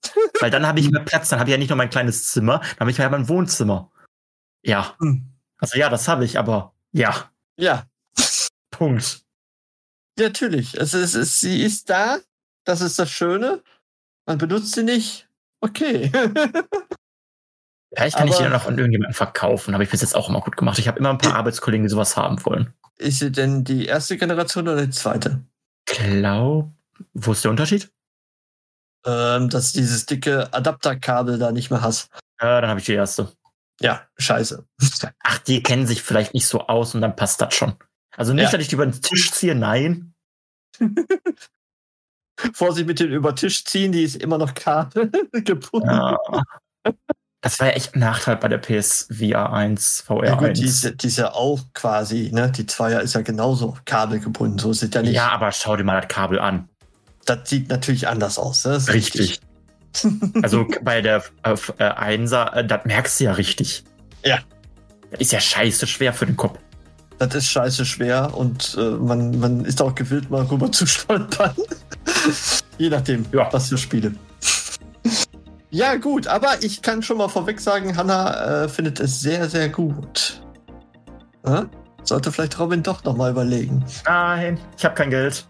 weil 0.41 0.51
dann 0.51 0.67
habe 0.67 0.81
ich 0.81 0.91
mehr 0.91 1.03
Platz, 1.05 1.29
dann 1.29 1.41
habe 1.41 1.51
ich 1.51 1.53
ja 1.53 1.59
nicht 1.59 1.69
nur 1.71 1.77
mein 1.77 1.91
kleines 1.91 2.29
Zimmer, 2.31 2.59
dann 2.61 2.81
habe 2.81 2.91
ich 2.91 2.99
ja 2.99 3.09
mein 3.11 3.29
Wohnzimmer. 3.29 3.91
Ja, 4.65 4.95
Hm. 5.01 5.33
also 5.59 5.79
ja, 5.79 5.89
das 5.89 6.07
habe 6.09 6.25
ich, 6.25 6.39
aber 6.39 6.75
ja, 6.93 7.31
Ja, 7.59 7.87
Punkt. 8.71 9.23
natürlich. 10.19 10.75
Es 10.75 10.95
ist, 10.95 11.41
sie 11.41 11.63
ist 11.63 11.91
da. 11.91 12.19
Das 12.65 12.81
ist 12.81 12.99
das 12.99 13.11
Schöne. 13.11 13.63
Man 14.27 14.39
benutzt 14.39 14.73
sie 14.75 14.83
nicht. 14.85 15.29
Okay. 15.61 16.11
Vielleicht 17.95 18.17
kann 18.17 18.29
ich 18.29 18.35
Aber- 18.35 18.37
die 18.37 18.43
dann 18.45 18.53
noch 18.53 18.67
an 18.67 18.77
irgendjemanden 18.77 19.15
verkaufen. 19.15 19.73
Habe 19.75 19.85
ich 19.85 19.91
bis 19.91 20.03
jetzt 20.03 20.15
auch 20.15 20.29
immer 20.29 20.41
gut 20.41 20.57
gemacht. 20.57 20.79
Ich 20.79 20.87
habe 20.89 20.99
immer 20.99 21.11
ein 21.11 21.19
paar 21.19 21.35
Arbeitskollegen, 21.37 21.85
die 21.87 21.91
sowas 21.91 22.17
haben 22.17 22.45
wollen. 22.45 22.73
Ist 22.99 23.21
sie 23.21 23.33
denn 23.33 23.65
die 23.65 23.87
erste 23.87 24.17
Generation 24.19 24.69
oder 24.69 24.85
die 24.87 24.93
zweite? 24.93 25.43
Glaub. 25.87 26.71
Wo 27.15 27.33
ist 27.33 27.45
der 27.45 27.51
Unterschied? 27.51 27.91
Ähm, 29.09 29.49
dass 29.49 29.73
du 29.73 29.79
dieses 29.81 30.05
dicke 30.05 30.53
Adapterkabel 30.53 31.39
da 31.39 31.51
nicht 31.51 31.71
mehr 31.71 31.81
hast. 31.81 32.11
Äh, 32.39 32.61
dann 32.61 32.69
habe 32.69 32.79
ich 32.81 32.87
die 32.87 32.93
erste. 32.93 33.33
Ja, 33.81 34.03
scheiße. 34.19 34.67
Ach, 35.25 35.39
die 35.39 35.63
kennen 35.63 35.87
sich 35.87 36.03
vielleicht 36.03 36.35
nicht 36.35 36.47
so 36.47 36.67
aus 36.67 36.95
und 36.95 37.01
dann 37.01 37.17
passt 37.17 37.41
das 37.41 37.55
schon. 37.55 37.75
Also 38.17 38.35
nicht, 38.35 38.45
Ja. 38.47 38.51
dass 38.51 38.61
ich 38.61 38.69
die 38.69 38.75
über 38.75 38.85
den 38.87 39.01
Tisch 39.01 39.31
ziehe, 39.33 39.55
nein. 39.55 40.13
Vorsicht 42.53 42.87
mit 42.87 43.01
dem 43.01 43.11
über 43.11 43.35
Tisch 43.35 43.65
ziehen, 43.65 43.91
die 43.93 44.03
ist 44.05 44.17
immer 44.17 44.39
noch 44.39 44.55
Kabel 44.55 45.11
gebunden. 45.33 45.89
Ja. 45.89 46.17
Das 47.41 47.59
war 47.61 47.69
ja 47.69 47.73
echt 47.75 47.95
ein 47.95 48.01
Nachteil 48.01 48.37
bei 48.37 48.49
der 48.49 48.59
PSVR 48.59 49.53
1, 49.53 50.03
VR 50.03 50.27
Ja, 50.27 50.35
gut, 50.35 50.49
1. 50.49 50.59
die 50.59 50.65
ist, 50.67 51.03
die 51.03 51.07
ist 51.07 51.19
ja 51.19 51.33
auch 51.33 51.61
quasi, 51.73 52.31
ne? 52.33 52.51
Die 52.51 52.67
Zweier 52.67 53.01
ist 53.01 53.15
ja 53.15 53.23
genauso 53.23 53.77
kabelgebunden. 53.85 54.59
So 54.59 54.71
ist 54.73 54.83
es 54.83 54.91
ja 54.93 55.03
nicht. 55.03 55.15
ja, 55.15 55.31
aber 55.31 55.51
schau 55.53 55.77
dir 55.77 55.85
mal 55.85 56.01
das 56.01 56.09
Kabel 56.09 56.39
an. 56.41 56.69
Das 57.29 57.49
sieht 57.51 57.69
natürlich 57.69 58.09
anders 58.09 58.39
aus. 58.39 58.65
Ne? 58.65 58.73
Das 58.73 58.85
ist 58.85 58.95
Richtig. 58.95 59.41
Also 60.43 60.67
bei 60.83 61.01
der 61.01 61.25
äh, 61.43 61.51
1er, 61.55 62.53
äh, 62.55 62.65
das 62.67 62.85
merkst 62.85 63.19
du 63.21 63.25
ja 63.25 63.33
richtig. 63.33 63.85
Ja. 64.25 64.39
Das 65.11 65.21
ist 65.21 65.33
ja 65.33 65.41
scheiße 65.41 65.87
schwer 65.87 66.13
für 66.13 66.27
den 66.27 66.37
Kopf. 66.37 66.59
Das 67.19 67.35
ist 67.35 67.47
scheiße 67.47 67.85
schwer 67.85 68.35
und 68.37 68.77
äh, 68.79 68.91
man, 68.91 69.41
man 69.41 69.65
ist 69.65 69.83
auch 69.83 69.95
gewillt, 69.95 70.31
mal 70.31 70.43
rüber 70.45 70.71
zu 70.71 70.87
stolpern. 70.95 71.55
Je 72.77 72.91
nachdem, 72.91 73.25
Ja. 73.33 73.49
was 73.53 73.71
für 73.71 73.79
Spiele. 73.79 74.13
ja, 75.71 75.97
gut, 75.97 76.27
aber 76.29 76.63
ich 76.63 76.81
kann 76.83 77.03
schon 77.03 77.17
mal 77.19 77.29
vorweg 77.29 77.59
sagen, 77.59 77.97
Hanna 77.97 78.65
äh, 78.65 78.69
findet 78.69 79.01
es 79.01 79.21
sehr, 79.21 79.49
sehr 79.49 79.69
gut. 79.69 80.43
Ja? 81.45 81.67
Sollte 82.05 82.31
vielleicht 82.31 82.59
Robin 82.61 82.83
doch 82.83 83.03
nochmal 83.05 83.33
überlegen. 83.33 83.85
Nein, 84.07 84.61
ich 84.77 84.85
habe 84.85 84.95
kein 84.95 85.11
Geld. 85.11 85.47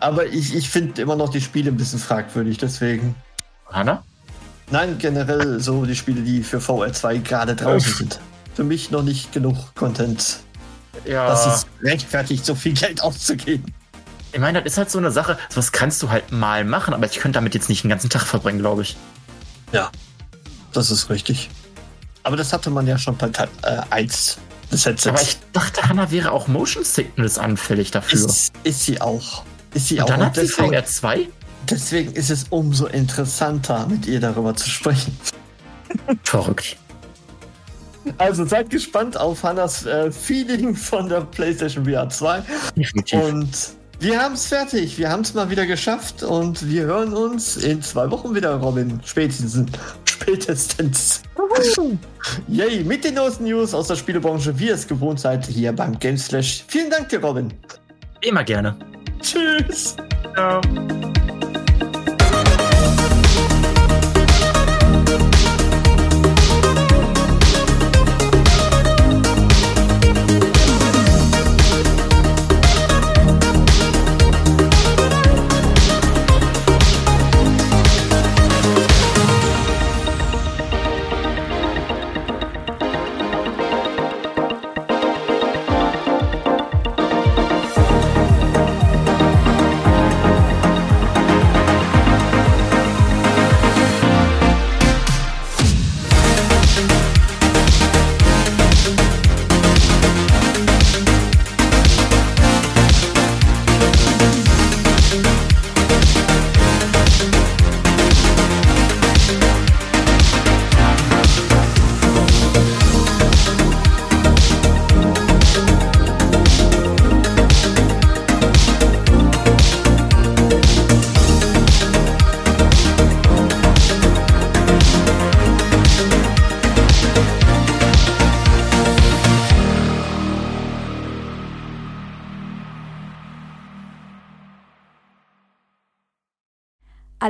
Aber 0.00 0.26
ich, 0.26 0.54
ich 0.54 0.68
finde 0.68 1.00
immer 1.02 1.16
noch 1.16 1.28
die 1.30 1.40
Spiele 1.40 1.70
ein 1.70 1.76
bisschen 1.76 1.98
fragwürdig, 1.98 2.58
deswegen. 2.58 3.14
Hanna? 3.70 4.02
Nein, 4.70 4.98
generell 4.98 5.60
so 5.60 5.84
die 5.84 5.94
Spiele, 5.96 6.22
die 6.22 6.42
für 6.42 6.58
VR2 6.58 7.18
gerade 7.20 7.54
draußen 7.54 7.90
Uff. 7.92 7.98
sind. 7.98 8.20
Für 8.54 8.64
mich 8.64 8.90
noch 8.90 9.02
nicht 9.02 9.32
genug 9.32 9.74
Content, 9.74 10.38
Ja. 11.04 11.26
dass 11.26 11.46
es 11.46 11.66
rechtfertigt, 11.82 12.44
so 12.44 12.54
viel 12.54 12.72
Geld 12.72 13.02
auszugeben. 13.02 13.72
ich 14.32 14.40
meine, 14.40 14.62
das 14.62 14.72
ist 14.72 14.78
halt 14.78 14.90
so 14.90 14.98
eine 14.98 15.10
Sache, 15.10 15.38
sowas 15.48 15.72
kannst 15.72 16.02
du 16.02 16.10
halt 16.10 16.32
mal 16.32 16.64
machen, 16.64 16.94
aber 16.94 17.06
ich 17.06 17.18
könnte 17.18 17.36
damit 17.36 17.54
jetzt 17.54 17.68
nicht 17.68 17.82
den 17.84 17.90
ganzen 17.90 18.10
Tag 18.10 18.22
verbringen, 18.22 18.58
glaube 18.58 18.82
ich. 18.82 18.96
Das 20.72 20.90
ist 20.90 21.08
richtig. 21.08 21.50
Aber 22.24 22.36
das 22.36 22.52
hatte 22.52 22.70
man 22.70 22.86
ja 22.86 22.98
schon 22.98 23.16
bei 23.16 23.28
Teil 23.28 23.48
äh, 23.62 23.80
1 23.90 24.38
des 24.74 24.84
Headsets. 24.86 25.06
Aber 25.06 25.22
ich 25.22 25.36
dachte, 25.52 25.88
Hanna 25.88 26.10
wäre 26.10 26.32
auch 26.32 26.48
Motion 26.48 26.84
Sickness 26.84 27.38
anfällig 27.38 27.90
dafür. 27.90 28.26
ist, 28.26 28.52
ist 28.64 28.84
sie 28.84 29.00
auch. 29.00 29.44
Ist 29.74 29.88
sie 29.88 29.96
Und 29.96 30.02
auch. 30.04 30.06
dann 30.08 30.26
hat 30.26 30.34
sie 30.34 30.42
deswegen, 30.42 30.68
VR 30.72 30.84
2? 30.84 31.28
deswegen 31.70 32.12
ist 32.12 32.30
es 32.30 32.44
umso 32.50 32.86
interessanter, 32.86 33.86
mit 33.86 34.06
ihr 34.06 34.20
darüber 34.20 34.54
zu 34.54 34.68
sprechen. 34.68 35.16
Verrückt. 36.24 36.76
Also 38.18 38.44
seid 38.44 38.68
gespannt 38.68 39.16
auf 39.16 39.42
Hannas 39.42 39.86
äh, 39.86 40.12
Feeling 40.12 40.74
von 40.76 41.08
der 41.08 41.22
PlayStation 41.22 41.84
VR 41.86 42.08
2. 42.08 42.42
Definitiv. 42.76 43.18
Und 43.18 43.48
wir 44.00 44.20
haben 44.20 44.34
es 44.34 44.46
fertig. 44.46 44.98
Wir 44.98 45.08
haben 45.10 45.22
es 45.22 45.32
mal 45.32 45.48
wieder 45.48 45.64
geschafft. 45.64 46.22
Und 46.22 46.68
wir 46.68 46.84
hören 46.84 47.14
uns 47.14 47.56
in 47.56 47.80
zwei 47.80 48.10
Wochen 48.10 48.34
wieder, 48.34 48.56
Robin. 48.56 49.00
Spätestens. 49.04 49.58
Spätestens. 50.24 51.22
Yay, 52.48 52.82
mit 52.82 53.04
den 53.04 53.14
neuesten 53.14 53.44
News 53.44 53.74
aus 53.74 53.88
der 53.88 53.96
Spielebranche, 53.96 54.58
wie 54.58 54.68
ihr 54.68 54.74
es 54.74 54.88
gewohnt 54.88 55.20
seid, 55.20 55.46
hier 55.46 55.70
beim 55.72 55.98
Gameslash. 55.98 56.64
Vielen 56.66 56.88
Dank 56.88 57.10
dir, 57.10 57.22
Robin. 57.22 57.52
Immer 58.22 58.42
gerne. 58.42 58.74
Tschüss. 59.20 59.96
Ja. 60.34 60.62